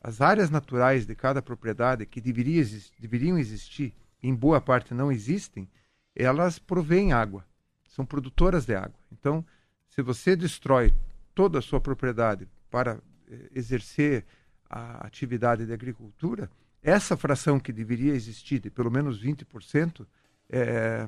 [0.03, 2.65] As áreas naturais de cada propriedade que deveria,
[2.99, 5.69] deveriam existir, em boa parte não existem,
[6.15, 7.45] elas provêm água,
[7.89, 8.99] são produtoras de água.
[9.13, 9.45] Então,
[9.89, 10.95] se você destrói
[11.35, 12.99] toda a sua propriedade para
[13.31, 14.25] eh, exercer
[14.69, 16.51] a atividade de agricultura,
[16.83, 20.07] essa fração que deveria existir de pelo menos 20%
[20.49, 21.07] é,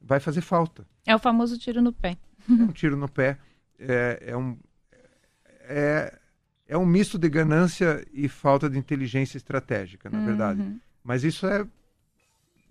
[0.00, 0.86] vai fazer falta.
[1.06, 2.16] É o famoso tiro no pé.
[2.48, 3.38] É um tiro no pé.
[3.78, 4.56] É, é, um,
[5.60, 6.18] é,
[6.68, 10.26] é um misto de ganância e falta de inteligência estratégica, na uhum.
[10.26, 10.80] verdade.
[11.02, 11.66] Mas isso é,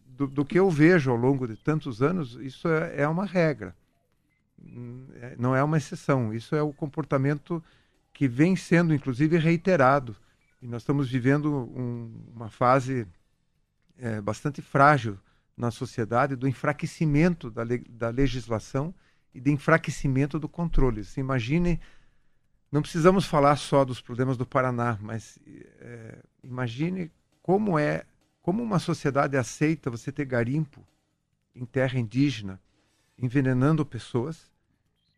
[0.05, 3.75] do, do, que eu vejo ao longo de tantos anos, isso é, é uma regra.
[5.15, 6.33] É, não é uma exceção.
[6.33, 7.63] Isso é o comportamento
[8.13, 10.15] que vem sendo, inclusive, reiterado.
[10.61, 13.07] E nós estamos vivendo um, uma fase
[13.97, 15.19] é, bastante frágil
[15.57, 18.93] na sociedade do enfraquecimento da, le da legislação
[19.33, 21.03] e do enfraquecimento do controle.
[21.03, 21.79] Se imagine,
[22.71, 25.37] não precisamos falar só dos problemas do Paraná, mas
[25.79, 28.05] é, imagine como é,
[28.41, 30.85] como uma sociedade aceita você ter garimpo
[31.55, 32.59] em terra indígena,
[33.17, 34.52] envenenando pessoas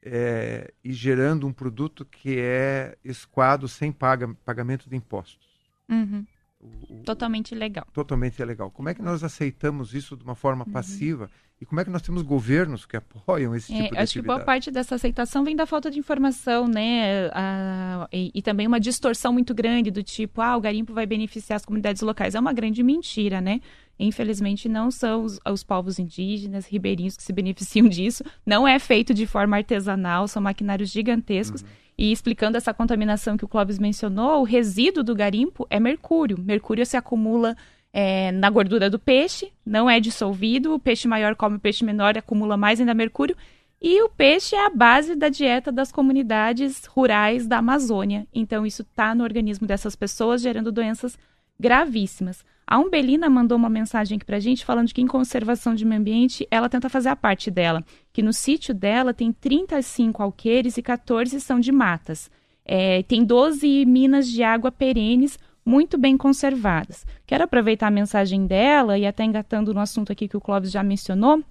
[0.05, 5.49] é, e gerando um produto que é escoado sem paga, pagamento de impostos.
[5.89, 6.25] Uhum.
[6.59, 7.87] O, totalmente ilegal.
[7.91, 8.69] Totalmente ilegal.
[8.69, 10.71] Como é que nós aceitamos isso de uma forma uhum.
[10.71, 11.29] passiva?
[11.59, 14.21] E como é que nós temos governos que apoiam esse é, tipo de Acho que
[14.21, 17.29] boa parte dessa aceitação vem da falta de informação, né?
[17.33, 21.55] A, e, e, também uma distorção muito grande do tipo, ah, o garimpo vai beneficiar
[21.55, 22.35] as comunidades locais.
[22.35, 23.61] É uma grande mentira, né?
[23.97, 28.23] Infelizmente, não são os, os povos indígenas, ribeirinhos que se beneficiam disso.
[28.45, 31.61] Não é feito de forma artesanal, são maquinários gigantescos.
[31.61, 31.67] Uhum.
[31.97, 36.37] E explicando essa contaminação que o Clóvis mencionou, o resíduo do garimpo é mercúrio.
[36.37, 37.55] Mercúrio se acumula
[37.97, 40.73] é, na gordura do peixe, não é dissolvido.
[40.73, 43.37] O peixe maior come o peixe menor e acumula mais ainda mercúrio.
[43.81, 48.27] E o peixe é a base da dieta das comunidades rurais da Amazônia.
[48.33, 51.17] Então, isso está no organismo dessas pessoas, gerando doenças
[51.57, 52.43] gravíssimas.
[52.67, 56.01] A Umbelina mandou uma mensagem aqui para a gente falando que em conservação de meio
[56.01, 57.81] ambiente ela tenta fazer a parte dela,
[58.11, 62.29] que no sítio dela tem 35 alqueires e 14 são de matas.
[62.65, 67.05] É, tem 12 minas de água perenes muito bem conservadas.
[67.25, 70.83] Quero aproveitar a mensagem dela e até engatando no assunto aqui que o Clóvis já
[70.83, 71.43] mencionou.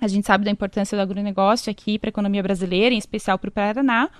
[0.00, 3.48] A gente sabe da importância do agronegócio aqui para a economia brasileira, em especial para
[3.48, 4.10] o Paraná.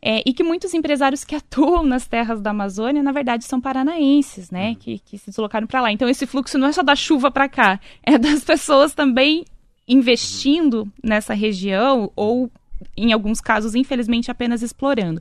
[0.00, 4.50] É, e que muitos empresários que atuam nas terras da Amazônia, na verdade, são paranaenses,
[4.50, 4.70] né?
[4.70, 4.74] Uhum.
[4.76, 5.92] Que, que se deslocaram para lá.
[5.92, 9.44] Então, esse fluxo não é só da chuva para cá, é das pessoas também
[9.86, 12.50] investindo nessa região ou,
[12.96, 15.20] em alguns casos, infelizmente, apenas explorando.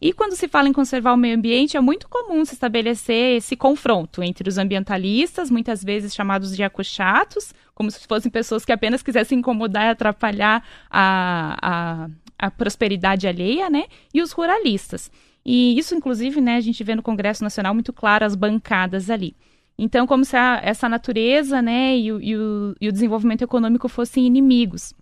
[0.00, 3.56] E quando se fala em conservar o meio ambiente, é muito comum se estabelecer esse
[3.56, 9.02] confronto entre os ambientalistas, muitas vezes chamados de acuchatos, como se fossem pessoas que apenas
[9.02, 13.84] quisessem incomodar e atrapalhar a, a a prosperidade alheia, né?
[14.12, 15.10] E os ruralistas.
[15.44, 19.34] E isso, inclusive, né, a gente vê no Congresso Nacional muito claro as bancadas ali.
[19.78, 23.88] Então, como se a, essa natureza né, e o, e, o, e o, desenvolvimento econômico
[23.88, 24.92] fossem inimigos.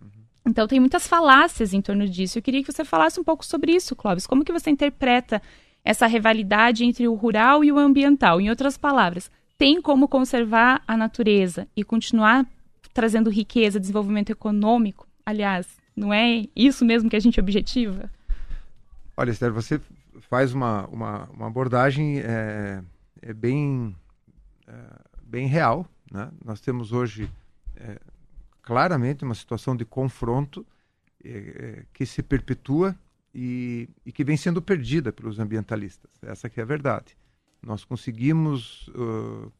[0.46, 2.38] Então, tem muitas falácias em torno disso.
[2.38, 4.26] Eu queria que você falasse um pouco sobre isso, Clóvis.
[4.26, 5.40] Como que você interpreta
[5.84, 8.40] essa rivalidade entre o rural e o ambiental?
[8.40, 12.46] Em outras palavras, tem como conservar a natureza e continuar
[12.92, 15.06] trazendo riqueza, desenvolvimento econômico?
[15.24, 18.10] Aliás, não é isso mesmo que a gente objetiva?
[19.16, 19.80] Olha, Esther, você
[20.28, 22.82] faz uma, uma, uma abordagem é,
[23.22, 23.94] é bem,
[24.66, 24.72] é,
[25.22, 25.86] bem real.
[26.10, 26.30] Né?
[26.44, 27.30] Nós temos hoje
[27.76, 27.98] é,
[28.64, 30.66] claramente uma situação de confronto
[31.22, 32.96] é, é, que se perpetua
[33.34, 36.10] e, e, que vem sendo perdida pelos ambientalistas.
[36.22, 37.16] Essa que é a verdade.
[37.62, 39.50] Nós conseguimos uh,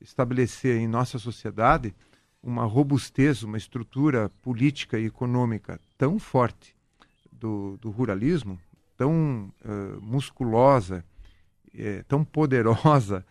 [0.00, 1.94] estabelecer em nossa sociedade
[2.42, 6.76] uma robustez, uma estrutura política e econômica tão forte
[7.30, 8.60] do, do ruralismo,
[8.96, 11.04] tão uh, musculosa,
[11.74, 13.24] é, tão poderosa,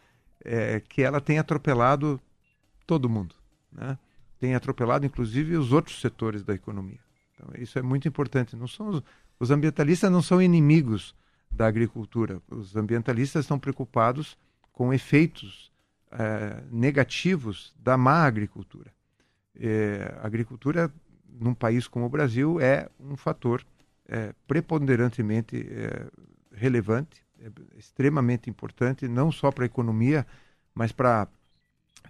[0.90, 2.20] que ela tem atropelado
[2.88, 3.36] todo mundo.
[3.72, 3.96] Né?
[4.42, 7.00] Tem atropelado, inclusive, os outros setores da economia.
[7.34, 8.58] Então, isso é muito importante.
[8.58, 9.04] Não são os,
[9.40, 11.16] os ambientalistas não são inimigos
[11.50, 12.42] da agricultura.
[12.50, 14.38] Os ambientalistas estão preocupados
[14.74, 15.72] com efeitos
[16.12, 18.92] é, negativos da má agricultura
[19.60, 20.92] é, a agricultura
[21.40, 23.64] num país como o Brasil é um fator
[24.08, 25.66] é, preponderantemente
[26.54, 27.24] relevante,
[27.78, 30.28] extremamente importante, não só para a economia,
[30.76, 31.28] mas para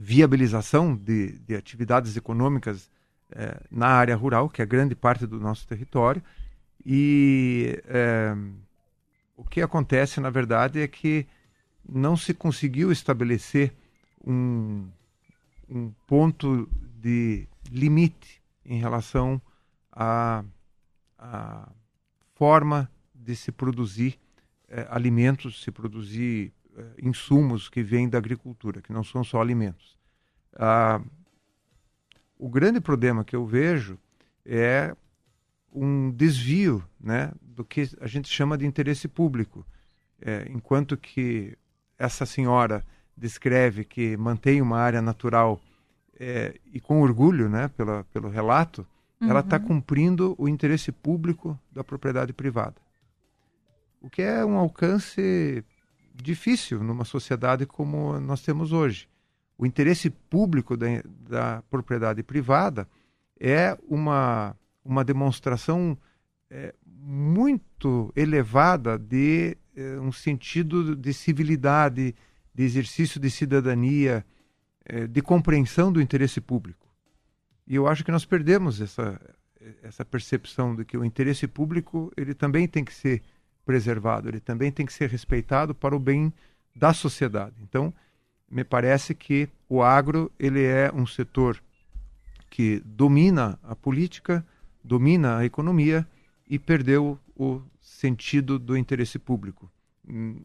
[0.04, 2.90] viabilização de, de, atividades econômicas
[3.32, 6.24] é, na área rural, que é grande parte do nosso território.
[6.84, 8.36] E é,
[9.38, 11.28] o que acontece, na verdade, é que
[11.88, 13.72] não se conseguiu estabelecer
[14.26, 14.90] um,
[15.70, 16.68] um ponto
[17.00, 19.40] de limite em relação
[19.92, 20.44] à,
[22.34, 24.20] forma de se produzir
[24.68, 26.61] eh, alimentos, se produzir eh,
[27.02, 29.98] insumos que vêm da agricultura, que não são só alimentos.
[30.54, 31.02] Ah,
[32.38, 33.98] o grande problema que eu vejo
[34.46, 34.96] é
[35.72, 39.66] um desvio né, do que a gente chama de interesse público.
[40.22, 41.58] É, enquanto que
[41.98, 42.84] essa senhora
[43.16, 45.62] descreve que mantém uma área natural
[46.20, 48.86] é, e com orgulho né, pela, pelo relato,
[49.20, 49.30] uhum.
[49.30, 52.76] ela está cumprindo o interesse público da propriedade privada.
[54.02, 55.64] O que é um alcance
[56.22, 59.08] difícil numa sociedade como nós temos hoje.
[59.58, 60.88] O interesse público da,
[61.30, 62.88] da propriedade privada
[63.40, 65.98] é uma, uma demonstração
[66.50, 72.16] é, muito elevada de é, um sentido de civilidade,
[72.54, 74.26] de exercício de cidadania,
[74.86, 76.88] é, de compreensão do interesse público.
[77.68, 79.20] E eu acho que nós perdemos essa,
[79.82, 83.22] essa percepção de que o interesse público ele também tem que ser
[83.66, 86.34] preservado, ele também tem que ser respeitado para o bem
[86.76, 87.56] da sociedade.
[87.62, 87.94] Então,
[88.50, 91.62] me parece que o agro ele é um setor
[92.50, 94.46] que domina a política,
[94.84, 96.06] domina a economia
[96.50, 99.72] e perdeu o sentido do interesse público.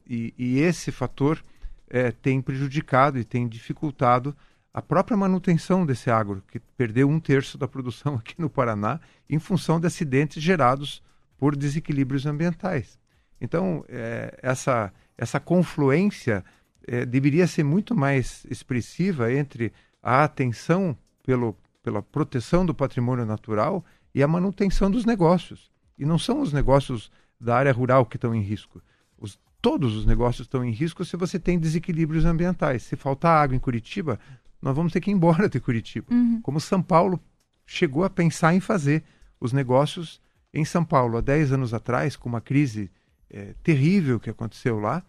[0.09, 1.43] E, e esse fator
[1.89, 4.37] é, tem prejudicado e tem dificultado
[4.73, 9.39] a própria manutenção desse agro, que perdeu um terço da produção aqui no Paraná em
[9.39, 11.03] função de acidentes gerados
[11.39, 12.99] por desequilíbrios ambientais.
[13.41, 16.45] Então, é, essa, essa confluência
[16.87, 19.72] é, deveria ser muito mais expressiva entre
[20.03, 23.84] a atenção pelo, pela proteção do patrimônio natural
[24.14, 25.70] e a manutenção dos negócios.
[25.99, 27.11] E não são os negócios
[27.41, 28.80] da área rural que estão em risco.
[29.18, 32.82] Os, todos os negócios estão em risco se você tem desequilíbrios ambientais.
[32.82, 34.18] Se faltar água em Curitiba,
[34.61, 36.07] nós vamos ter que ir embora de Curitiba.
[36.11, 36.41] Uhum.
[36.41, 37.20] Como São Paulo
[37.66, 39.03] chegou a pensar em fazer
[39.41, 40.20] os negócios
[40.55, 42.91] em São Paulo há 10 anos atrás, com uma crise
[43.31, 45.03] é, terrível que aconteceu lá,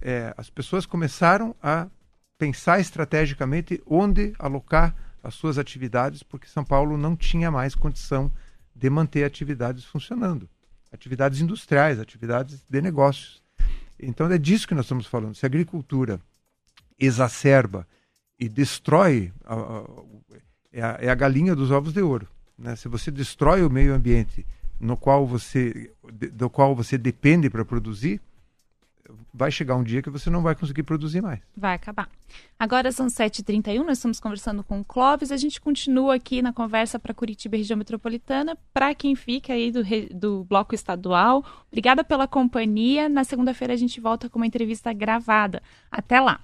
[0.00, 1.88] é, as pessoas começaram a
[2.38, 8.30] pensar estrategicamente onde alocar as suas atividades, porque São Paulo não tinha mais condição
[8.74, 10.48] de manter atividades funcionando,
[10.92, 13.42] atividades industriais, atividades de negócios.
[13.98, 15.34] Então é disso que nós estamos falando.
[15.34, 16.20] Se a agricultura
[16.98, 17.86] exacerba
[18.38, 19.84] e destrói, a, a,
[20.72, 22.28] é, a, é a galinha dos ovos de ouro.
[22.58, 22.76] Né?
[22.76, 24.46] Se você destrói o meio ambiente
[24.80, 25.92] no qual você,
[26.32, 28.20] do qual você depende para produzir,
[29.32, 31.40] vai chegar um dia que você não vai conseguir produzir mais.
[31.56, 32.08] Vai acabar.
[32.58, 35.30] Agora são 7h31, nós estamos conversando com o Clóvis.
[35.30, 38.56] A gente continua aqui na conversa para Curitiba região metropolitana.
[38.72, 43.08] Para quem fica aí do, do Bloco Estadual, obrigada pela companhia.
[43.08, 45.62] Na segunda-feira a gente volta com uma entrevista gravada.
[45.90, 46.40] Até lá!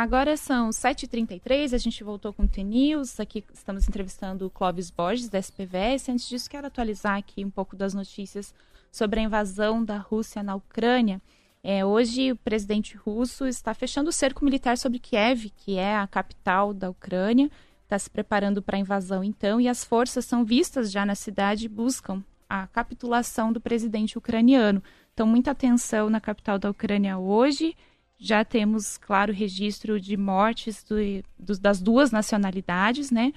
[0.00, 3.18] Agora são 7h33, a gente voltou com o TNews.
[3.18, 6.08] Aqui estamos entrevistando o Clóvis Borges, da SPVS.
[6.08, 8.54] Antes disso, quero atualizar aqui um pouco das notícias
[8.92, 11.20] sobre a invasão da Rússia na Ucrânia.
[11.64, 16.06] É, hoje, o presidente russo está fechando o cerco militar sobre Kiev, que é a
[16.06, 17.50] capital da Ucrânia.
[17.82, 21.66] Está se preparando para a invasão, então, e as forças são vistas já na cidade
[21.66, 24.80] e buscam a capitulação do presidente ucraniano.
[25.12, 27.74] Então, muita atenção na capital da Ucrânia hoje
[28.18, 30.96] já temos, claro, registro de mortes do,
[31.38, 33.32] do, das duas nacionalidades, né?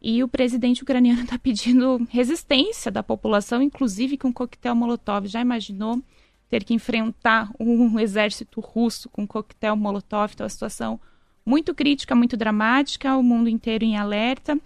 [0.00, 5.26] E o presidente ucraniano está pedindo resistência da população, inclusive com coquetel Molotov.
[5.26, 6.00] Já imaginou
[6.48, 10.32] ter que enfrentar um exército russo com coquetel Molotov?
[10.32, 11.00] Então, uma situação
[11.44, 14.56] muito crítica, muito dramática, o mundo inteiro em alerta.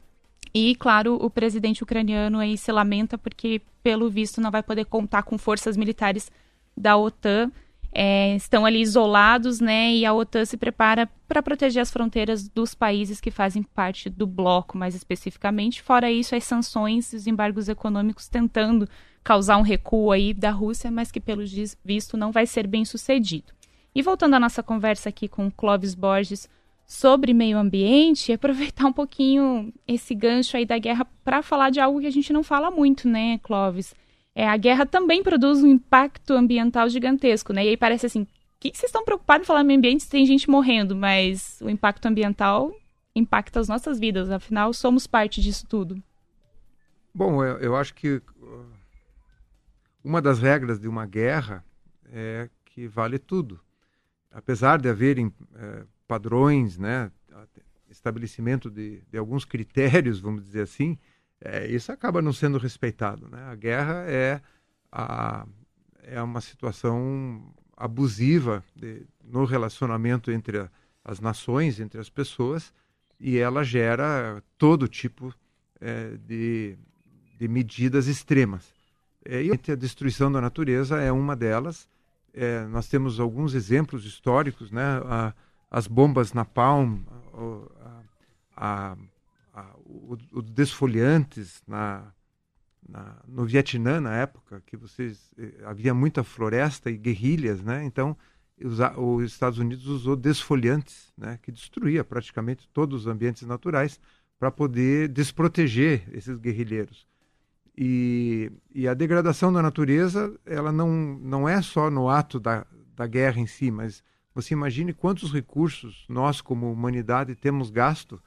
[0.53, 5.23] E, claro, o presidente ucraniano aí se lamenta porque, pelo visto, não vai poder contar
[5.23, 6.31] com forças militares
[6.77, 7.51] da OTAN
[7.95, 9.95] é, estão ali isolados, né?
[9.95, 14.27] E a OTAN se prepara para proteger as fronteiras dos países que fazem parte do
[14.27, 15.81] bloco, mais especificamente.
[15.81, 18.89] Fora isso, as sanções e os embargos econômicos tentando
[19.23, 21.45] causar um recuo aí da Rússia, mas que, pelo
[21.85, 23.55] visto, não vai ser bem sucedido.
[23.95, 26.49] E voltando à nossa conversa aqui com Clóvis Borges
[26.85, 32.01] sobre meio ambiente, aproveitar um pouquinho esse gancho aí da guerra para falar de algo
[32.01, 33.95] que a gente não fala muito, né, Clóvis?
[34.35, 37.65] É, a guerra também produz um impacto ambiental gigantesco, né?
[37.65, 38.29] E aí parece assim, o
[38.59, 40.97] que, vocês estão preocupados em falar meio ambiente se tem gente morrendo?
[40.97, 42.75] Mas o impacto ambiental
[43.15, 46.03] impacta as nossas vidas, afinal somos parte disso tudo.
[47.15, 48.67] Bom, eu, eu acho que uh,
[50.03, 51.65] uma das regras de uma guerra
[52.07, 53.61] é que vale tudo.
[54.33, 57.13] Apesar de haverem é, padrões, né,
[57.89, 60.99] estabelecimento de, de alguns critérios, vamos dizer assim,
[61.45, 63.29] é, isso acaba não sendo respeitado.
[63.29, 63.39] Né?
[63.45, 64.41] A guerra é,
[64.91, 65.47] a,
[66.03, 70.71] é uma situação abusiva de, no relacionamento entre a,
[71.05, 72.73] as nações, entre as pessoas,
[73.21, 75.35] e ela gera todo tipo
[75.81, 76.79] é, de,
[77.39, 78.73] de medidas extremas.
[79.23, 81.89] É, e a destruição da natureza é uma delas.
[82.33, 84.83] É, nós temos alguns exemplos históricos, né?
[85.05, 85.35] A,
[85.71, 87.01] as bombas napalm,
[87.35, 88.01] a,
[88.57, 88.97] a, a,
[89.85, 92.13] os desfoliantes na,
[92.89, 97.85] na, no Vietnã na época, que vocês eh, havia muita floresta e guerrilhas, né?
[97.85, 98.17] Então
[98.63, 101.39] os, os Estados Unidos usou desfoliantes, né?
[101.43, 104.01] Que destruía praticamente todos os ambientes naturais
[104.39, 107.07] para poder desproteger esses guerrilheiros.
[107.77, 112.65] E, e, a degradação da natureza, ela não, não é só no ato da,
[112.95, 118.23] da guerra em si, mas você imagine quantos recursos nós, como humanidade, temos gasto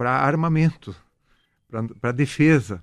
[0.00, 0.96] para armamento,
[2.00, 2.82] para defesa.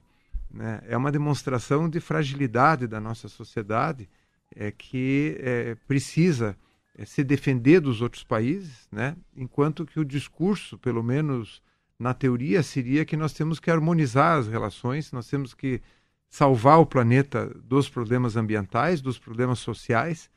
[0.51, 0.81] Né?
[0.85, 4.07] É uma demonstração de fragilidade da nossa sociedade
[4.55, 6.55] é, que é, precisa
[6.95, 9.15] é, se defender dos outros países, né?
[9.35, 11.59] enquanto que o discurso, pelo menos
[11.97, 15.81] na teoria, seria que nós temos que harmonizar as relações, nós temos que
[16.29, 20.29] salvar o planeta dos problemas ambientais, dos problemas sociais,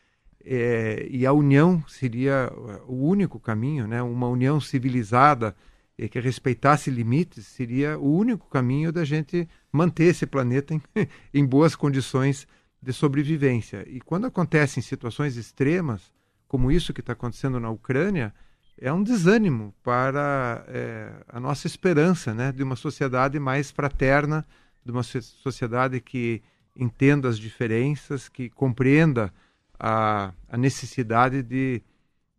[0.42, 2.50] é, e a união seria
[2.88, 4.00] o único caminho, né?
[4.00, 5.54] uma união civilizada
[6.00, 10.80] é, que respeitasse limites, seria o único caminho da gente manter esse planeta em,
[11.32, 12.48] em boas condições
[12.82, 13.84] de sobrevivência.
[13.86, 16.10] E quando acontecem situações extremas,
[16.48, 18.34] como isso que está acontecendo na Ucrânia,
[18.78, 24.46] é um desânimo para é, a nossa esperança né, de uma sociedade mais fraterna,
[24.82, 26.42] de uma sociedade que
[26.74, 29.30] entenda as diferenças, que compreenda
[29.78, 31.82] a, a necessidade de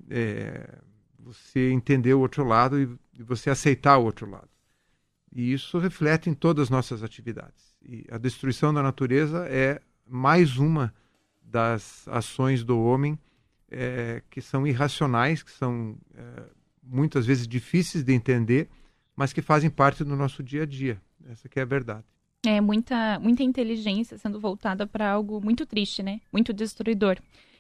[0.10, 0.80] é,
[1.20, 4.50] você entender o outro lado e, e você aceitar o outro lado.
[5.34, 7.74] E isso reflete em todas as nossas atividades.
[7.82, 10.94] E a destruição da natureza é mais uma
[11.42, 13.18] das ações do homem
[13.70, 16.44] é, que são irracionais, que são é,
[16.84, 18.70] muitas vezes difíceis de entender,
[19.16, 21.02] mas que fazem parte do nosso dia a dia.
[21.30, 22.04] Essa que é a verdade.
[22.46, 26.20] É muita, muita inteligência sendo voltada para algo muito triste, né?
[26.34, 27.18] Muito destruidor.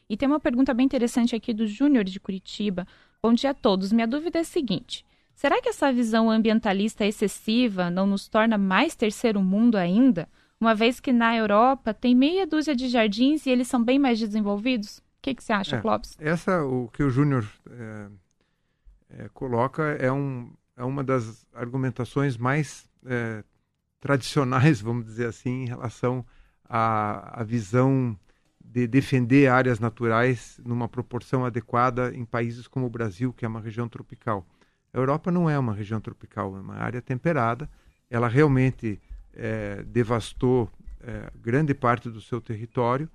[0.10, 2.88] E tem uma pergunta bem interessante aqui do Júnior de Curitiba.
[3.22, 3.92] Bom dia a todos.
[3.92, 5.06] Minha dúvida é a seguinte:
[5.36, 10.28] será que essa visão ambientalista excessiva não nos torna mais terceiro mundo ainda?
[10.60, 14.20] Uma vez que na Europa tem meia dúzia de jardins e eles são bem mais
[14.20, 15.00] desenvolvidos?
[15.00, 16.16] O que, que você acha, é, Clóvis?
[16.20, 18.08] Essa, o que o Júnior é,
[19.10, 23.44] é, coloca é, um, é uma das argumentações mais é,
[24.00, 26.26] tradicionais, vamos dizer assim, em relação
[26.68, 28.18] à, à visão
[28.64, 33.60] de defender áreas naturais numa proporção adequada em países como o Brasil, que é uma
[33.60, 34.46] região tropical.
[34.94, 37.70] A Europa não é uma região tropical, é uma área temperada.
[38.10, 39.00] Ela realmente
[39.34, 40.70] é, devastou
[41.02, 43.10] é, grande parte do seu território,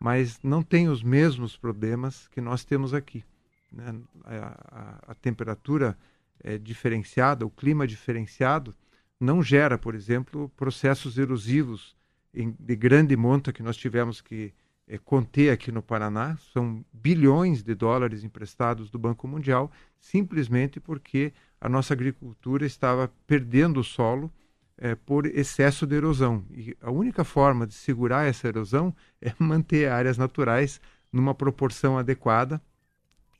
[0.00, 3.24] mas não tem os mesmos problemas que nós temos aqui.
[3.70, 3.94] Né?
[4.24, 5.96] A, a, a temperatura
[6.40, 8.74] é diferenciada, o clima diferenciado,
[9.20, 11.96] não gera, por exemplo, processos erosivos
[12.32, 14.52] em, de grande monta que nós tivemos que
[14.88, 16.36] é, conter aqui no Paraná.
[16.52, 19.70] São bilhões de dólares emprestados do Banco Mundial,
[20.00, 24.32] simplesmente porque a nossa agricultura estava perdendo o solo
[24.78, 26.44] é, por excesso de erosão.
[26.50, 30.80] E a única forma de segurar essa erosão é manter áreas naturais
[31.12, 32.60] numa proporção adequada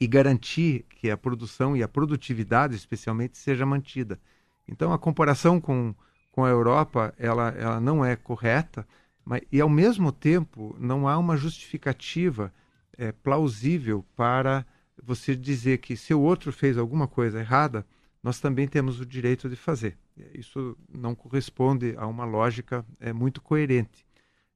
[0.01, 4.21] e garantir que a produção e a produtividade, especialmente, seja mantida.
[4.67, 5.95] Então, a comparação com,
[6.31, 8.87] com a Europa, ela, ela não é correta,
[9.29, 12.51] mas, e, ao mesmo tempo, não há uma justificativa
[12.97, 14.65] é, plausível para
[15.03, 17.87] você dizer que se o outro fez alguma coisa errada,
[18.23, 19.99] nós também temos o direito de fazer.
[20.33, 24.07] Isso não corresponde a uma lógica é, muito coerente.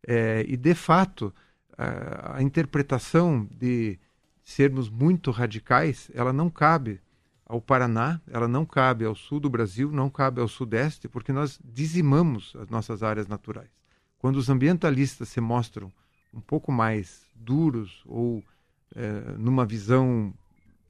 [0.08, 1.34] É, e, de fato,
[1.76, 3.98] a, a interpretação de
[4.42, 6.98] sermos muito radicais, ela não cabe
[7.44, 11.60] ao Paraná, ela não cabe ao sul do Brasil, não cabe ao sudeste, porque nós
[11.62, 13.81] dizimamos as nossas áreas naturais.
[14.22, 15.92] Quando os ambientalistas se mostram
[16.32, 18.40] um pouco mais duros ou
[18.94, 20.32] é, numa visão,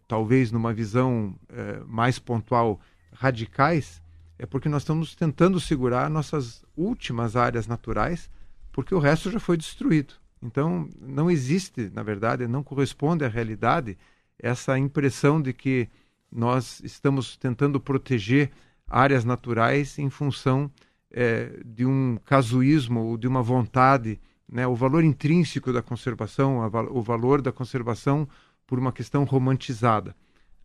[0.07, 2.78] talvez numa visão é, mais pontual,
[3.11, 4.03] radicais,
[4.39, 8.28] é porque nós estamos tentando segurar nossas últimas áreas naturais,
[8.70, 10.12] porque o resto já foi destruído.
[10.43, 13.97] Então, não existe, na verdade, não corresponde à realidade
[14.39, 15.89] essa impressão de que
[16.30, 18.51] nós estamos tentando proteger
[18.87, 20.70] áreas naturais em função
[21.13, 24.19] é, de um casuísmo ou de uma vontade,
[24.51, 26.59] né, o valor intrínseco da conservação,
[26.91, 28.29] o valor da conservação
[28.67, 30.17] por uma questão romantizada.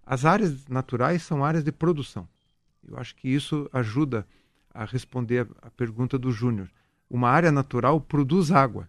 [0.05, 2.27] As áreas naturais são áreas de produção.
[2.87, 4.25] Eu acho que isso ajuda
[4.73, 6.69] a responder a pergunta do Júnior.
[7.09, 8.87] Uma área natural produz água.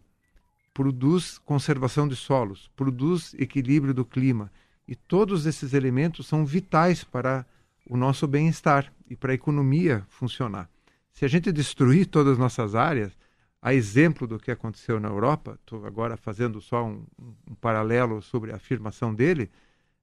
[0.72, 4.48] produz conservação de solos, produz equilíbrio do clima.
[4.86, 7.44] E todos esses elementos são vitais para
[7.90, 10.70] o nosso bem-estar e para a economia funcionar.
[11.12, 13.16] Se a gente destruir todas as nossas áreas,
[13.60, 18.52] a exemplo do que aconteceu na Europa, estou agora fazendo só um, um, paralelo sobre
[18.52, 19.50] a afirmação dele,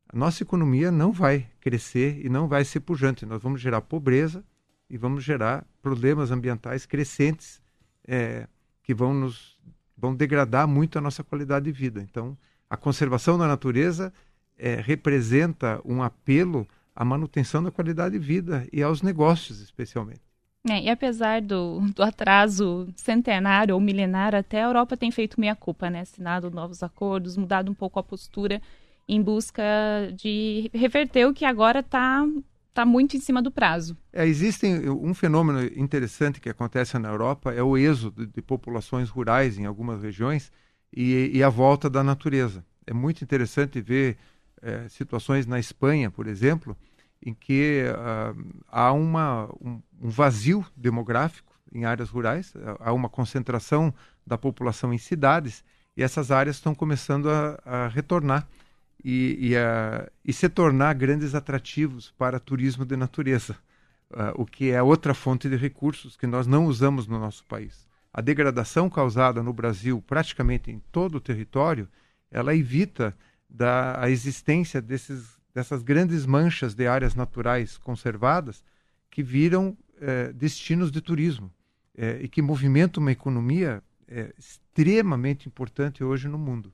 [0.10, 3.26] a nossa economia não vai crescer e não vai ser pujante.
[3.26, 4.43] Nós vamos gerar pobreza
[4.89, 7.62] e vamos gerar problemas ambientais crescentes
[8.08, 8.47] é,
[8.84, 9.56] que vão nos
[9.97, 12.01] vão degradar muito a nossa qualidade de vida.
[12.01, 12.38] Então,
[12.70, 14.14] a conservação da natureza
[14.58, 20.24] é, representa um apelo à manutenção da qualidade de vida e aos negócios, especialmente.
[20.68, 25.89] É, e apesar do, do atraso centenário ou milenário, até a Europa tem feito meia-culpa,
[25.89, 26.01] né?
[26.01, 28.59] Assinado novos acordos, mudado um pouco a postura
[29.07, 29.63] em busca
[30.16, 32.26] de reverter o que agora está
[32.74, 33.95] tá muito em cima do prazo.
[34.11, 39.59] É, existe um fenômeno interessante que acontece na Europa, é o êxodo de populações rurais
[39.59, 40.51] em algumas regiões
[40.91, 42.66] e, e a volta da natureza.
[42.88, 44.18] É muito interessante ver
[44.61, 46.76] é, situações na Espanha, por exemplo,
[47.22, 53.93] em que uh, há uma, um, um, vazio demográfico em áreas rurais, há uma concentração
[54.26, 55.63] da população em cidades
[55.97, 58.47] e essas áreas estão começando a, a retornar
[59.03, 63.55] e, e, a, e, se tornar grandes atrativos para turismo de natureza,
[64.11, 67.88] uh, o que é outra fonte de recursos que nós não usamos no nosso país.
[68.13, 71.88] A degradação causada no Brasil, praticamente em todo o território,
[72.32, 73.16] ela evita
[73.49, 78.62] da, a existência desses dessas grandes manchas de áreas naturais conservadas
[79.10, 81.49] que viram é, destinos de turismo
[81.97, 86.74] é, e que movimentam uma economia é, extremamente importante hoje no mundo.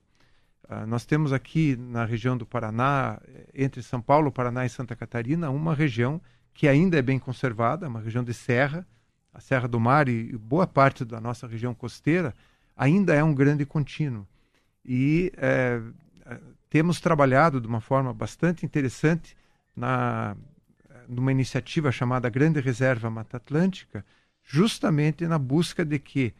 [0.68, 3.20] Ah, nós temos aqui na região do Paraná,
[3.54, 6.20] entre São Paulo, Paraná e Santa Catarina, uma região
[6.52, 8.84] que ainda é bem conservada, uma região de serra,
[9.32, 12.34] a Serra do Mar e boa parte da nossa região costeira
[12.76, 14.26] ainda é um grande contínuo.
[14.84, 15.32] E
[16.72, 19.36] temos trabalhado de uma forma bastante interessante
[19.76, 20.34] na
[21.06, 24.02] numa iniciativa chamada Grande Reserva Mata Atlântica,
[24.42, 26.32] justamente na busca de que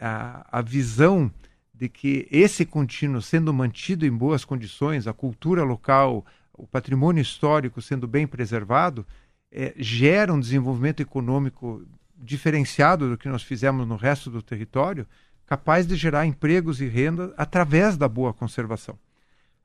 [0.00, 1.32] a, a visão
[1.74, 7.82] de que esse contínuo sendo mantido em boas condições, a cultura local, o patrimônio histórico
[7.82, 9.04] sendo bem preservado,
[9.50, 11.84] é, gera um desenvolvimento econômico
[12.16, 15.08] diferenciado do que nós fizemos no resto do território,
[15.44, 18.96] capaz de gerar empregos e renda através da boa conservação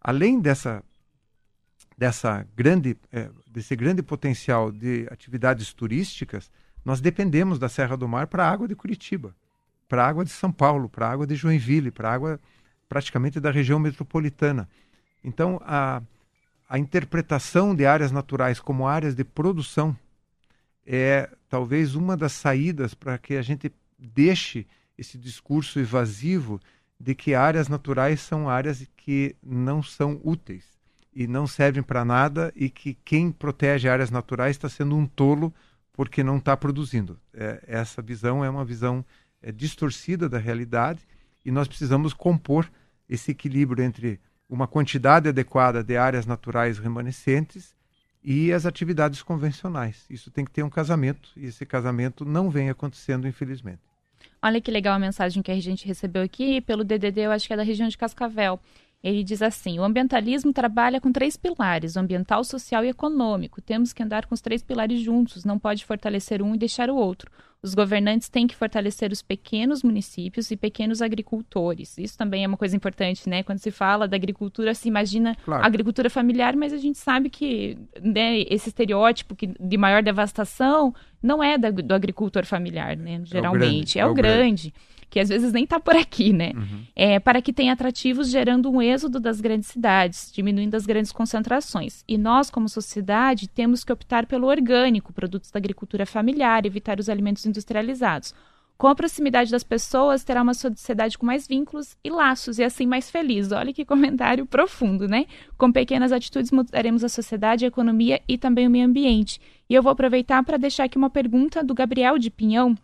[0.07, 0.81] além dessa,
[1.97, 6.49] dessa grande, é, desse grande potencial de atividades turísticas,
[6.85, 9.35] nós dependemos da Serra do Mar para a água de Curitiba,
[9.85, 12.39] para a água de São Paulo, para a água de Joinville, para a água
[12.87, 14.69] praticamente da região metropolitana.
[15.21, 16.01] Então, a,
[16.69, 19.93] a interpretação de áreas naturais como áreas de produção
[20.85, 24.65] é talvez uma das saídas para que a gente deixe
[24.97, 26.61] esse discurso evasivo
[26.97, 30.65] de que áreas naturais são áreas que não são úteis
[31.15, 35.53] e não servem para nada e que quem protege áreas naturais está sendo um tolo
[35.93, 37.17] porque não está produzindo.
[37.33, 39.05] É, essa visão é uma visão
[39.41, 40.99] é, distorcida da realidade
[41.45, 42.69] e nós precisamos compor
[43.07, 47.73] esse equilíbrio entre uma quantidade adequada de áreas naturais remanescentes
[48.21, 50.03] e as atividades convencionais.
[50.09, 53.79] Isso tem que ter um casamento e esse casamento não vem acontecendo, infelizmente.
[54.41, 57.53] Olha que legal a mensagem que a gente recebeu aqui pelo DDD, eu acho que
[57.53, 58.59] é da região de Cascavel.
[59.03, 63.61] Ele diz assim: o ambientalismo trabalha com três pilares, o ambiental, social e econômico.
[63.61, 66.95] Temos que andar com os três pilares juntos, não pode fortalecer um e deixar o
[66.95, 67.31] outro.
[67.61, 71.97] Os governantes têm que fortalecer os pequenos municípios e pequenos agricultores.
[71.97, 73.41] Isso também é uma coisa importante, né?
[73.41, 75.65] Quando se fala da agricultura, se imagina claro.
[75.65, 81.43] agricultura familiar, mas a gente sabe que né, esse estereótipo que, de maior devastação não
[81.43, 83.21] é da, do agricultor familiar, né?
[83.25, 84.27] Geralmente, é o grande.
[84.29, 84.67] É o grande.
[84.67, 84.73] É o grande
[85.09, 86.51] que às vezes nem está por aqui, né?
[86.55, 86.83] Uhum.
[86.95, 92.03] É, para que tenha atrativos gerando um êxodo das grandes cidades, diminuindo as grandes concentrações.
[92.07, 97.09] E nós, como sociedade, temos que optar pelo orgânico, produtos da agricultura familiar, evitar os
[97.09, 98.33] alimentos industrializados.
[98.77, 102.85] Com a proximidade das pessoas, terá uma sociedade com mais vínculos e laços, e assim
[102.85, 103.51] mais feliz.
[103.51, 105.25] Olha que comentário profundo, né?
[105.57, 109.41] Com pequenas atitudes mudaremos a sociedade, a economia e também o meio ambiente.
[109.67, 112.77] E eu vou aproveitar para deixar aqui uma pergunta do Gabriel de Pinhão,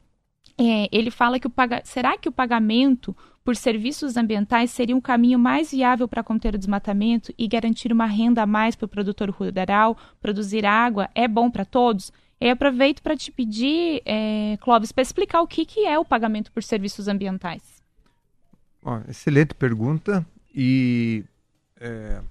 [0.57, 1.81] é, ele fala que o paga...
[1.83, 6.57] será que o pagamento por serviços ambientais seria um caminho mais viável para conter o
[6.57, 9.97] desmatamento e garantir uma renda a mais para o produtor rural?
[10.21, 12.11] Produzir água é bom para todos?
[12.39, 16.51] Eu aproveito para te pedir, é, Clóvis, para explicar o que, que é o pagamento
[16.51, 17.81] por serviços ambientais.
[18.81, 20.25] Bom, excelente pergunta.
[20.53, 21.23] E
[21.79, 22.21] é,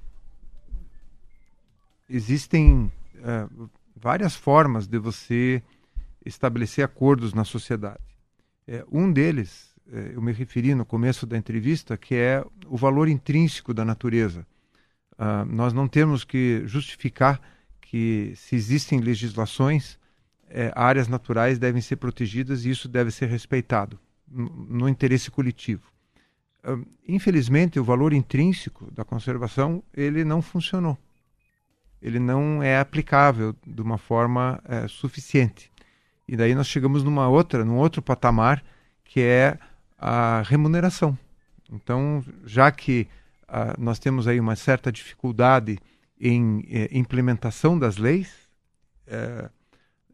[2.09, 2.93] existem
[3.23, 3.49] é,
[3.97, 5.63] várias formas de você
[6.25, 8.12] estabelecer acordos na sociedade.
[8.67, 13.09] É, um deles eh, eu me referi no começo da entrevista, que é o valor
[13.09, 14.47] intrínseco da natureza.
[15.13, 17.41] Uh, nós não temos que justificar
[17.81, 19.99] que, se existem legislações,
[20.49, 23.99] eh, áreas naturais devem ser protegidas e isso deve ser respeitado
[24.29, 25.91] no, interesse coletivo.
[26.63, 30.99] Uh, infelizmente, o valor intrínseco da conservação ele não funcionou.
[32.01, 35.72] Ele não é aplicável de uma forma eh, suficiente.
[36.27, 38.63] E daí nós chegamos numa outra, num outro patamar,
[39.05, 39.59] que é
[39.99, 41.17] a remuneração.
[41.71, 43.09] Então, já que
[43.49, 45.79] uh, nós temos aí uma certa dificuldade
[46.23, 48.33] em eh, implementação das leis,
[49.09, 49.51] eh,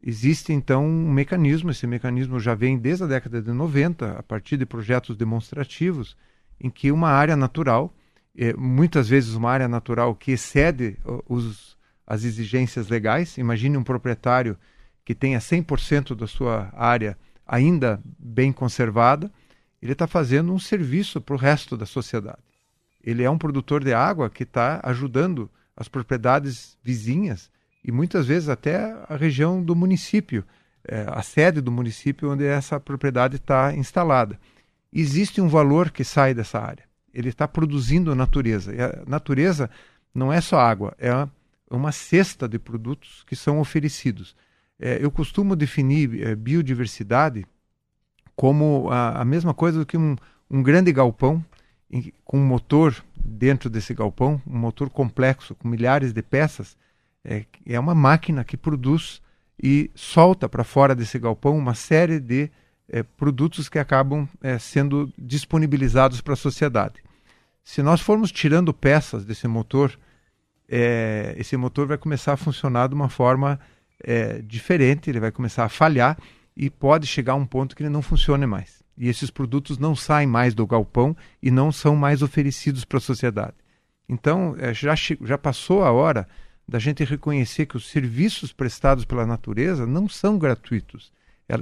[0.03, 4.57] existe então um mecanismo, esse mecanismo já vem desde a década de 90, a partir
[4.57, 6.17] de projetos demonstrativos,
[6.59, 7.95] em que uma área natural,
[8.35, 10.97] eh, muitas vezes uma área natural que excede
[11.29, 14.57] os, as exigências legais, imagine um proprietário
[15.09, 19.33] que tenha 100% da sua área ainda bem conservada,
[19.81, 22.43] ele está fazendo um serviço para o resto da sociedade.
[23.03, 27.51] Ele é um produtor de água que está ajudando as propriedades vizinhas
[27.83, 30.45] e muitas vezes até a região do município,
[30.87, 34.39] é, a sede do município onde essa propriedade está instalada.
[34.93, 36.85] Existe um valor que sai dessa área.
[37.15, 38.75] Ele está produzindo natureza.
[38.75, 39.71] E a natureza
[40.15, 41.27] não é só água, é
[41.71, 44.37] uma cesta de produtos que são oferecidos.
[44.81, 47.45] É, eu costumo definir é, biodiversidade
[48.37, 50.15] como a, a, mesma coisa do que um,
[50.49, 51.45] um grande galpão
[51.91, 56.77] em, com um motor dentro desse galpão, um motor complexo com milhares de peças.
[57.25, 59.21] É, é uma máquina que produz
[59.61, 62.49] e solta para fora desse galpão uma série de
[62.89, 67.03] é, produtos que acabam é, sendo disponibilizados para a sociedade.
[67.65, 69.99] Se nós formos tirando peças desse motor,
[70.69, 73.59] é, esse motor vai começar a funcionar de uma forma
[74.03, 76.19] é, diferente, ele vai começar a falhar
[76.57, 78.83] e pode chegar a um ponto que ele não funcione mais.
[78.97, 83.01] E esses produtos não saem mais do galpão e não são mais oferecidos para a
[83.01, 83.55] sociedade.
[84.09, 86.27] Então, é, já, já passou a hora
[86.67, 91.13] da gente reconhecer que os serviços prestados pela natureza não são gratuitos.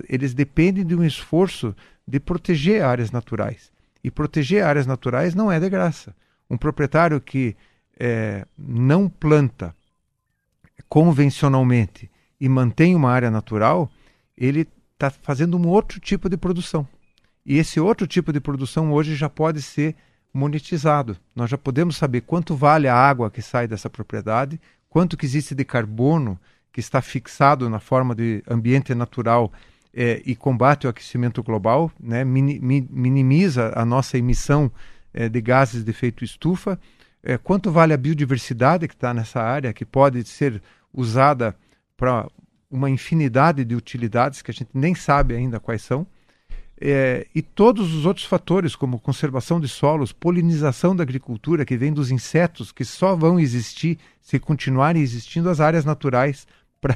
[0.08, 1.76] Eles dependem de um esforço
[2.06, 3.70] de proteger áreas naturais.
[4.02, 6.14] E proteger áreas naturais não é de graça.
[6.50, 7.56] Um proprietário que
[7.98, 9.74] é, não planta
[10.88, 12.10] convencionalmente
[12.40, 13.90] e mantém uma área natural,
[14.36, 16.86] ele está fazendo um outro tipo de produção.
[17.44, 19.94] E esse outro tipo de produção hoje já pode ser
[20.32, 21.16] monetizado.
[21.34, 25.54] Nós já podemos saber quanto vale a água que sai dessa propriedade, quanto que existe
[25.54, 26.38] de carbono
[26.72, 29.50] que está fixado na forma de ambiente natural
[29.94, 34.70] é, e combate o aquecimento global, né, minimiza a nossa emissão
[35.14, 36.78] é, de gases de efeito estufa,
[37.22, 40.62] é, quanto vale a biodiversidade que está nessa área, que pode ser
[40.92, 41.56] usada
[41.96, 42.28] para
[42.70, 46.06] uma infinidade de utilidades que a gente nem sabe ainda quais são.
[46.78, 51.92] É, e todos os outros fatores, como conservação de solos, polinização da agricultura, que vem
[51.92, 56.46] dos insetos, que só vão existir se continuarem existindo as áreas naturais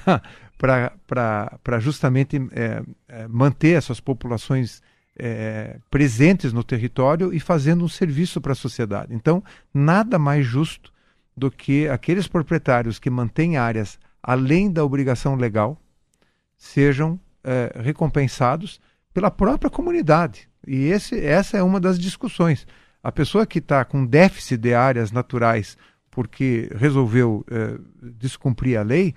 [0.57, 4.83] para justamente é, é, manter essas populações
[5.19, 9.15] é, presentes no território e fazendo um serviço para a sociedade.
[9.15, 9.43] Então,
[9.73, 10.93] nada mais justo
[11.35, 15.81] do que aqueles proprietários que mantêm áreas além da obrigação legal,
[16.57, 18.81] sejam é, recompensados
[19.13, 20.49] pela própria comunidade.
[20.67, 22.67] E esse, essa é uma das discussões.
[23.03, 25.77] A pessoa que está com déficit de áreas naturais
[26.11, 27.79] porque resolveu é,
[28.19, 29.15] descumprir a lei,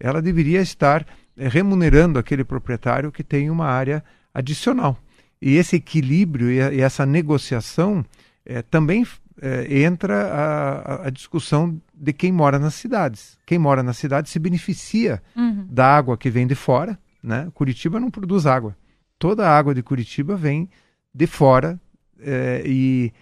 [0.00, 4.02] ela deveria estar é, remunerando aquele proprietário que tem uma área
[4.32, 4.96] adicional.
[5.40, 8.04] E esse equilíbrio e, e essa negociação
[8.70, 9.04] também
[9.40, 13.38] é, entra a, a, discussão de quem mora nas cidades.
[13.46, 15.66] Quem mora na cidade se beneficia uhum.
[15.70, 16.98] da água que vem de fora.
[17.22, 17.48] Né?
[17.52, 18.76] Curitiba não produz água.
[19.18, 20.68] Toda a água de Curitiba vem
[21.14, 21.80] de fora
[22.20, 23.12] é, e,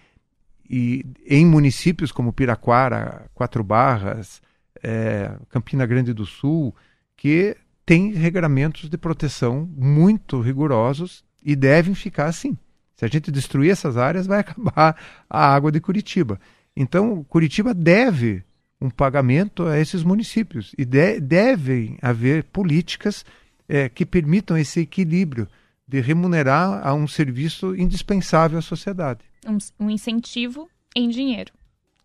[0.69, 4.41] e em municípios como Piraquara, Quatro Barras,
[4.83, 6.75] é, Campina Grande do Sul,
[7.15, 7.55] que
[7.85, 12.57] tem regramentos de proteção muito rigorosos e devem ficar assim.
[12.95, 14.95] Se a gente destruir essas áreas, vai acabar
[15.29, 16.39] a água de Curitiba.
[16.75, 18.43] Então, Curitiba deve
[18.81, 23.25] um pagamento a esses municípios e de, devem haver políticas
[23.67, 25.47] é, que permitam esse equilíbrio
[25.87, 29.21] de remunerar a um serviço indispensável à sociedade.
[29.47, 31.51] Um, um incentivo em dinheiro.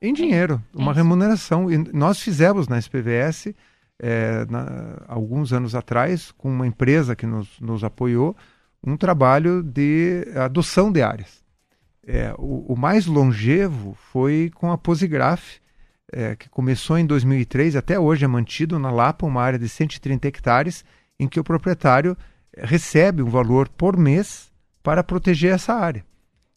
[0.01, 1.71] Em dinheiro, é, uma é remuneração.
[1.71, 3.55] E nós fizemos na SPVS,
[3.99, 8.37] é, na, alguns anos atrás, com uma empresa que nos, nos apoiou,
[8.85, 11.41] um trabalho de adoção de áreas.
[12.07, 15.59] É, o, o, mais longevo foi com a Posigraf,
[16.13, 20.27] é, que começou em 2003, até hoje é mantido na Lapa, uma área de 130
[20.27, 20.85] hectares,
[21.19, 22.17] em que o proprietário
[22.57, 24.51] recebe um valor por mês
[24.83, 26.05] para proteger essa área.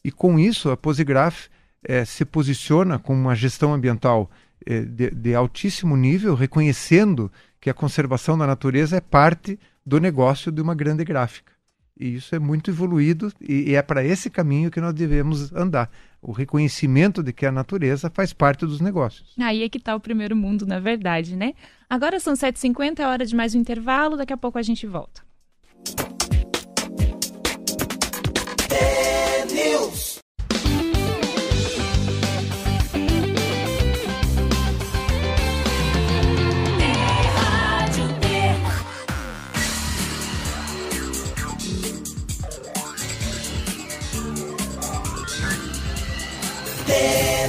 [0.02, 1.48] E com isso, a Posigraf
[1.82, 4.30] é, se posiciona como uma gestão ambiental
[4.66, 10.50] é, de, de altíssimo nível, reconhecendo que a conservação da natureza é parte do negócio
[10.50, 11.53] de uma grande gráfica.
[11.98, 15.90] E isso é muito evoluído e, e é para esse caminho que nós devemos andar.
[16.20, 19.34] O reconhecimento de que a natureza faz parte dos negócios.
[19.38, 21.52] Aí é que está o primeiro mundo, na verdade, né?
[21.88, 25.22] Agora são 7h50, é hora de mais um intervalo, daqui a pouco a gente volta.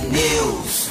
[0.03, 0.89] News.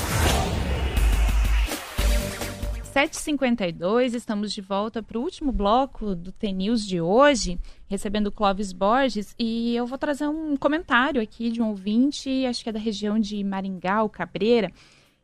[2.95, 9.35] 7h52, estamos de volta para o último bloco do T-News de hoje, recebendo Clóvis Borges,
[9.39, 13.19] e eu vou trazer um comentário aqui de um ouvinte, acho que é da região
[13.19, 14.73] de Maringá, o Cabreira.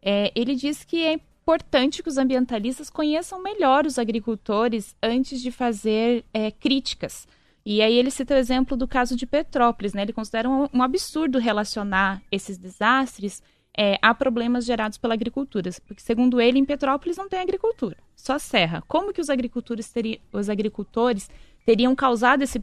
[0.02, 5.50] É, ele diz que é importante que os ambientalistas conheçam melhor os agricultores antes de
[5.50, 7.26] fazer é, críticas
[7.64, 10.02] e aí ele cita o exemplo do caso de Petrópolis, né?
[10.02, 13.42] Ele considera um, um absurdo relacionar esses desastres
[13.76, 18.82] é, problemas gerados pela agricultura, porque segundo ele, em Petrópolis não tem agricultura, só serra.
[18.86, 21.30] Como que os agricultores, teri os agricultores
[21.64, 22.60] teriam causado esse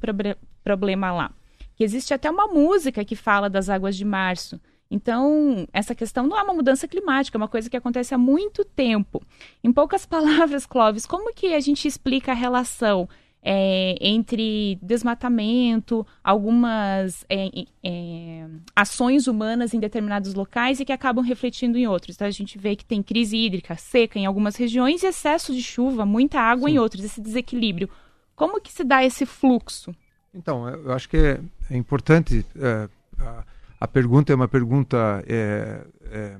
[0.64, 1.32] problema lá?
[1.76, 4.60] Que existe até uma música que fala das águas de março.
[4.90, 8.64] Então, essa questão não é uma mudança climática, é uma coisa que acontece há muito
[8.64, 9.22] tempo.
[9.64, 13.08] Em poucas palavras, Clóvis, como que a gente explica a relação
[13.50, 17.50] é, entre desmatamento, algumas é,
[17.82, 18.46] é,
[18.76, 22.18] ações humanas em determinados locais e que acabam refletindo em outros.
[22.18, 25.64] Então a gente vê que tem crise hídrica, seca em algumas regiões e excesso de
[25.64, 26.76] chuva, muita água Sim.
[26.76, 27.90] em outras, esse desequilíbrio.
[28.36, 29.96] Como que se dá esse fluxo?
[30.34, 31.40] Então, eu acho que é,
[31.72, 32.46] é importante.
[32.60, 33.46] É, a,
[33.80, 36.36] a, pergunta é uma pergunta é,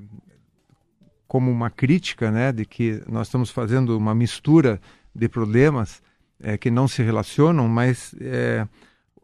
[1.26, 4.78] como uma crítica, né, de que nós estamos fazendo uma mistura
[5.14, 6.02] de problemas
[6.40, 8.66] é, que não se relacionam, mas é,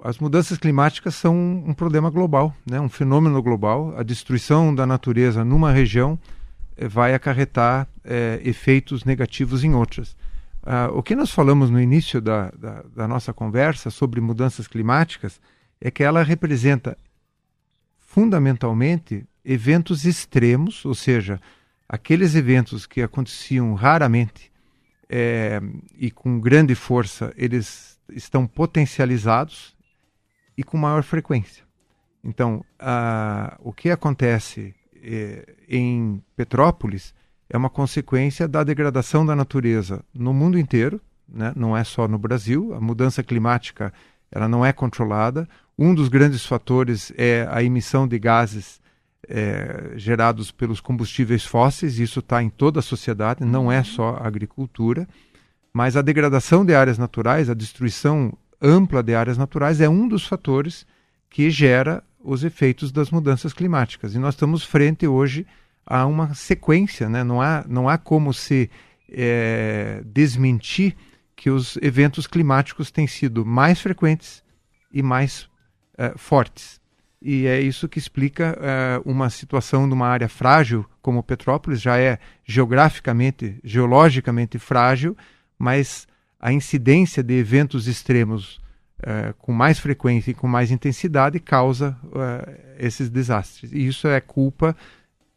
[0.02, 1.34] as mudanças climáticas são
[1.66, 2.80] um problema global, né?
[2.80, 3.94] um fenômeno global.
[3.96, 6.18] A destruição da natureza numa região
[6.76, 10.16] é, vai acarretar é, efeitos negativos em outras.
[10.62, 15.40] Ah, o que nós falamos no início da, da, da nossa conversa sobre mudanças climáticas
[15.80, 16.96] é que ela representa
[17.98, 21.40] fundamentalmente eventos extremos, ou seja,
[21.88, 24.50] aqueles eventos que aconteciam raramente
[25.08, 25.60] é,
[25.96, 29.74] e com grande força, eles estão potencializados
[30.56, 31.64] e com maior frequência.
[32.22, 37.14] Então, a, o que acontece é, em Petrópolis
[37.48, 41.52] é uma consequência da degradação da natureza no mundo inteiro, né?
[41.54, 42.74] não é só no Brasil.
[42.74, 43.92] A mudança climática
[44.30, 45.48] ela não é controlada.
[45.78, 48.80] Um dos grandes fatores é a emissão de gases
[49.28, 54.26] é, gerados pelos combustíveis fósseis, isso está em toda a sociedade, não é só a
[54.26, 55.08] agricultura,
[55.72, 60.26] mas a degradação de áreas naturais, a destruição ampla de áreas naturais é um dos
[60.26, 60.86] fatores
[61.28, 64.14] que gera os efeitos das mudanças climáticas.
[64.14, 65.46] E nós estamos frente hoje
[65.84, 67.22] a uma sequência, né?
[67.22, 68.70] não, há, não há como se
[69.10, 70.96] é, desmentir
[71.36, 74.42] que os eventos climáticos têm sido mais frequentes
[74.92, 75.48] e mais
[75.98, 76.80] é, fortes
[77.24, 81.98] e é isso que explica uh, uma situação de uma área frágil como Petrópolis, já
[81.98, 85.16] é geograficamente, geologicamente frágil,
[85.58, 86.06] mas
[86.38, 88.60] a incidência de eventos extremos
[88.98, 93.72] uh, com mais frequência e com mais intensidade causa uh, esses desastres.
[93.72, 94.76] E isso é culpa,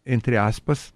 [0.05, 0.93] entre aspas,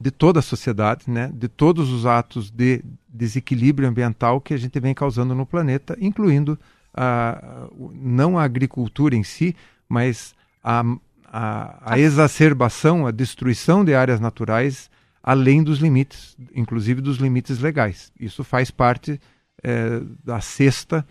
[0.00, 1.32] de toda a sociedade, né?
[1.34, 6.56] de todos os atos de desequilíbrio ambiental que a gente vem causando no planeta, incluindo
[6.94, 9.54] a, não a agricultura em si,
[9.88, 10.82] mas a,
[11.26, 14.90] a, a exacerbação, a destruição de áreas naturais
[15.24, 18.12] além dos limites, inclusive dos limites legais.
[18.20, 19.18] Isso faz parte
[19.62, 21.04] é, da cesta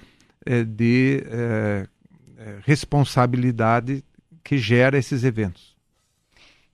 [0.46, 1.88] é, de é,
[2.64, 4.04] responsabilidade
[4.44, 5.73] que gera esses eventos.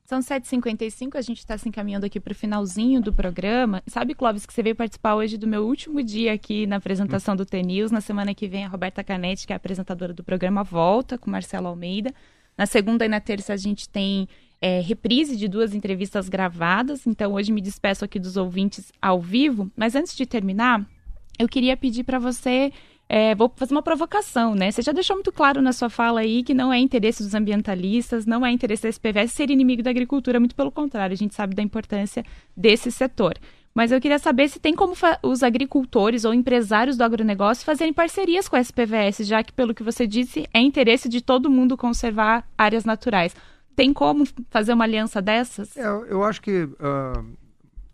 [0.10, 3.84] São 7h55, a gente está se encaminhando aqui para o finalzinho do programa.
[3.86, 7.45] Sabe, Clóvis, que você veio participar hoje do meu último dia aqui na apresentação do
[7.45, 7.91] T-News.
[7.91, 11.68] Na semana que vem, a Roberta Canetti, que é apresentadora do programa, volta com Marcelo
[11.68, 12.12] Almeida.
[12.57, 14.28] Na segunda e na terça, a gente tem
[14.60, 17.05] é, reprise de duas entrevistas gravadas.
[17.05, 19.70] Então, hoje me despeço aqui dos ouvintes ao vivo.
[19.78, 20.89] Mas antes de terminar,
[21.38, 22.74] eu queria pedir para você
[23.12, 24.70] é, vou fazer uma provocação, né?
[24.70, 28.28] Você já deixou muito claro na sua fala aí que não é interesse dos ambientalistas,
[28.28, 31.55] não é interesse da SPVS ser inimigo da agricultura, muito pelo contrário, a gente sabe
[31.55, 32.24] da importância
[32.55, 33.34] desse setor.
[33.74, 34.93] Mas eu queria saber se tem como
[35.24, 39.84] os agricultores ou empresários do agronegócio fazerem parcerias com a SPVS, já que, pelo que
[39.84, 43.36] você disse, é interesse de todo mundo conservar áreas naturais.
[43.76, 45.76] Tem como fazer uma aliança dessas?
[45.76, 47.26] É, eu acho que, uh,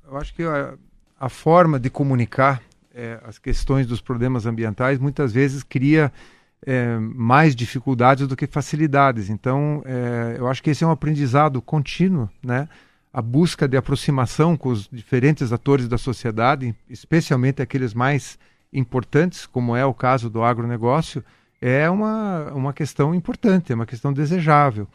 [0.08, 0.74] eu acho que a,
[1.20, 2.62] a forma de comunicar
[2.96, 6.12] é, as questões dos problemas ambientais muitas vezes cria
[6.66, 9.30] é, mais dificuldades do que facilidades.
[9.30, 12.68] Então, é, eu acho que esse é um aprendizado contínuo, né?
[13.14, 18.38] A busca de aproximação com os diferentes atores da sociedade, especialmente aqueles mais
[18.74, 21.24] importantes, como é o caso do agronegócio,
[21.62, 24.88] é uma, uma questão importante, é uma questão desejável.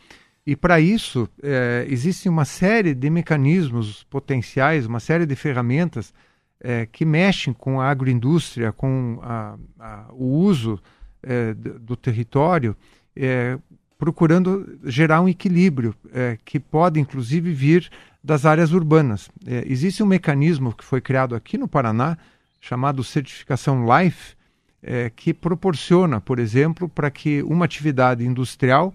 [0.46, 6.12] E para isso, é, existe uma série de mecanismos potenciais, uma série de ferramentas
[6.60, 10.78] é, que mexem com a agroindústria, com a, a, o uso
[11.22, 12.76] é, do território,
[13.16, 13.58] é,
[13.98, 17.90] procurando gerar um equilíbrio é, que pode inclusive vir
[18.22, 19.30] das áreas urbanas.
[19.46, 22.16] É, existe um mecanismo que foi criado aqui no Paraná
[22.60, 24.34] chamado certificação LIFE,
[24.82, 28.94] é, que proporciona, por exemplo, para que uma atividade industrial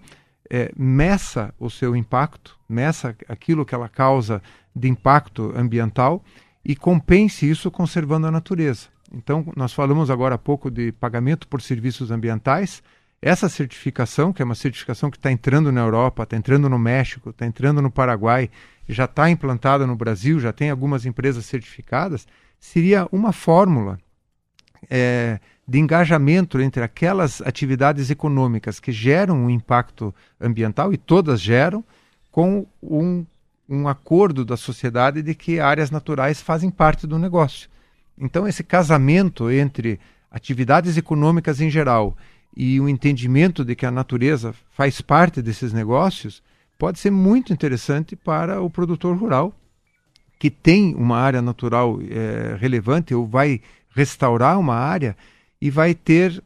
[0.49, 4.41] é, meça o seu impacto, meça aquilo que ela causa
[4.75, 6.23] de impacto ambiental
[6.65, 8.87] e compense isso conservando a natureza.
[9.13, 12.81] Então, nós falamos agora há pouco de pagamento por serviços ambientais.
[13.21, 17.29] Essa certificação, que é uma certificação que está entrando na Europa, está entrando no México,
[17.29, 18.49] está entrando no Paraguai,
[18.89, 22.27] já está implantada no Brasil, já tem algumas empresas certificadas,
[22.59, 23.99] seria uma fórmula
[24.89, 31.83] é, de engajamento entre aquelas atividades econômicas que geram um impacto ambiental, e todas geram,
[32.31, 33.25] com um,
[33.67, 37.69] um acordo da sociedade de que áreas naturais fazem parte do negócio.
[38.17, 39.99] Então, esse casamento entre
[40.31, 42.15] atividades econômicas em geral
[42.55, 46.41] e o entendimento de que a natureza faz parte desses negócios
[46.77, 49.53] pode ser muito interessante para o produtor rural
[50.37, 55.15] que tem uma área natural é, relevante ou vai restaurar uma área
[55.61, 56.43] e vai ter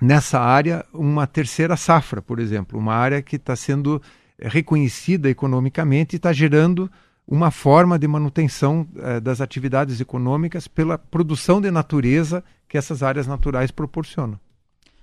[0.00, 4.00] nessa área uma terceira safra, por exemplo, uma área que está sendo
[4.40, 6.90] reconhecida economicamente e está gerando
[7.26, 13.26] uma forma de manutenção eh, das atividades econômicas pela produção de natureza que essas áreas
[13.26, 14.40] naturais proporcionam.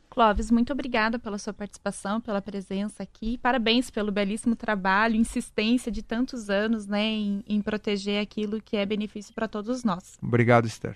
[0.10, 3.38] Clóvis, muito obrigada pela sua participação, pela presença aqui.
[3.38, 8.86] Parabéns pelo belíssimo trabalho, insistência de tantos anos né, em, em proteger aquilo que é
[8.86, 10.18] benefício para todos nós.
[10.24, 10.96] Obrigado, Esther.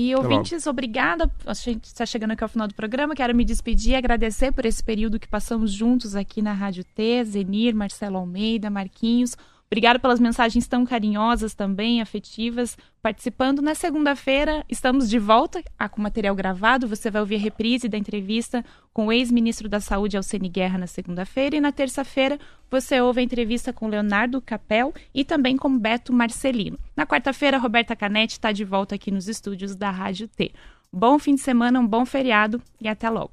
[0.00, 1.28] E ouvintes, obrigada.
[1.44, 3.16] A gente está chegando aqui ao final do programa.
[3.16, 7.24] Quero me despedir e agradecer por esse período que passamos juntos aqui na Rádio T,
[7.24, 9.36] Zenir, Marcelo Almeida, Marquinhos.
[9.70, 13.60] Obrigada pelas mensagens tão carinhosas também, afetivas, participando.
[13.60, 16.88] Na segunda-feira, estamos de volta com material gravado.
[16.88, 18.64] Você vai ouvir a reprise da entrevista
[18.94, 21.56] com o ex-ministro da Saúde, Alcene Guerra, na segunda-feira.
[21.56, 22.38] E na terça-feira,
[22.70, 26.78] você ouve a entrevista com Leonardo Capel e também com Beto Marcelino.
[26.96, 30.50] Na quarta-feira, Roberta Canetti está de volta aqui nos estúdios da Rádio T.
[30.90, 33.32] Bom fim de semana, um bom feriado e até logo.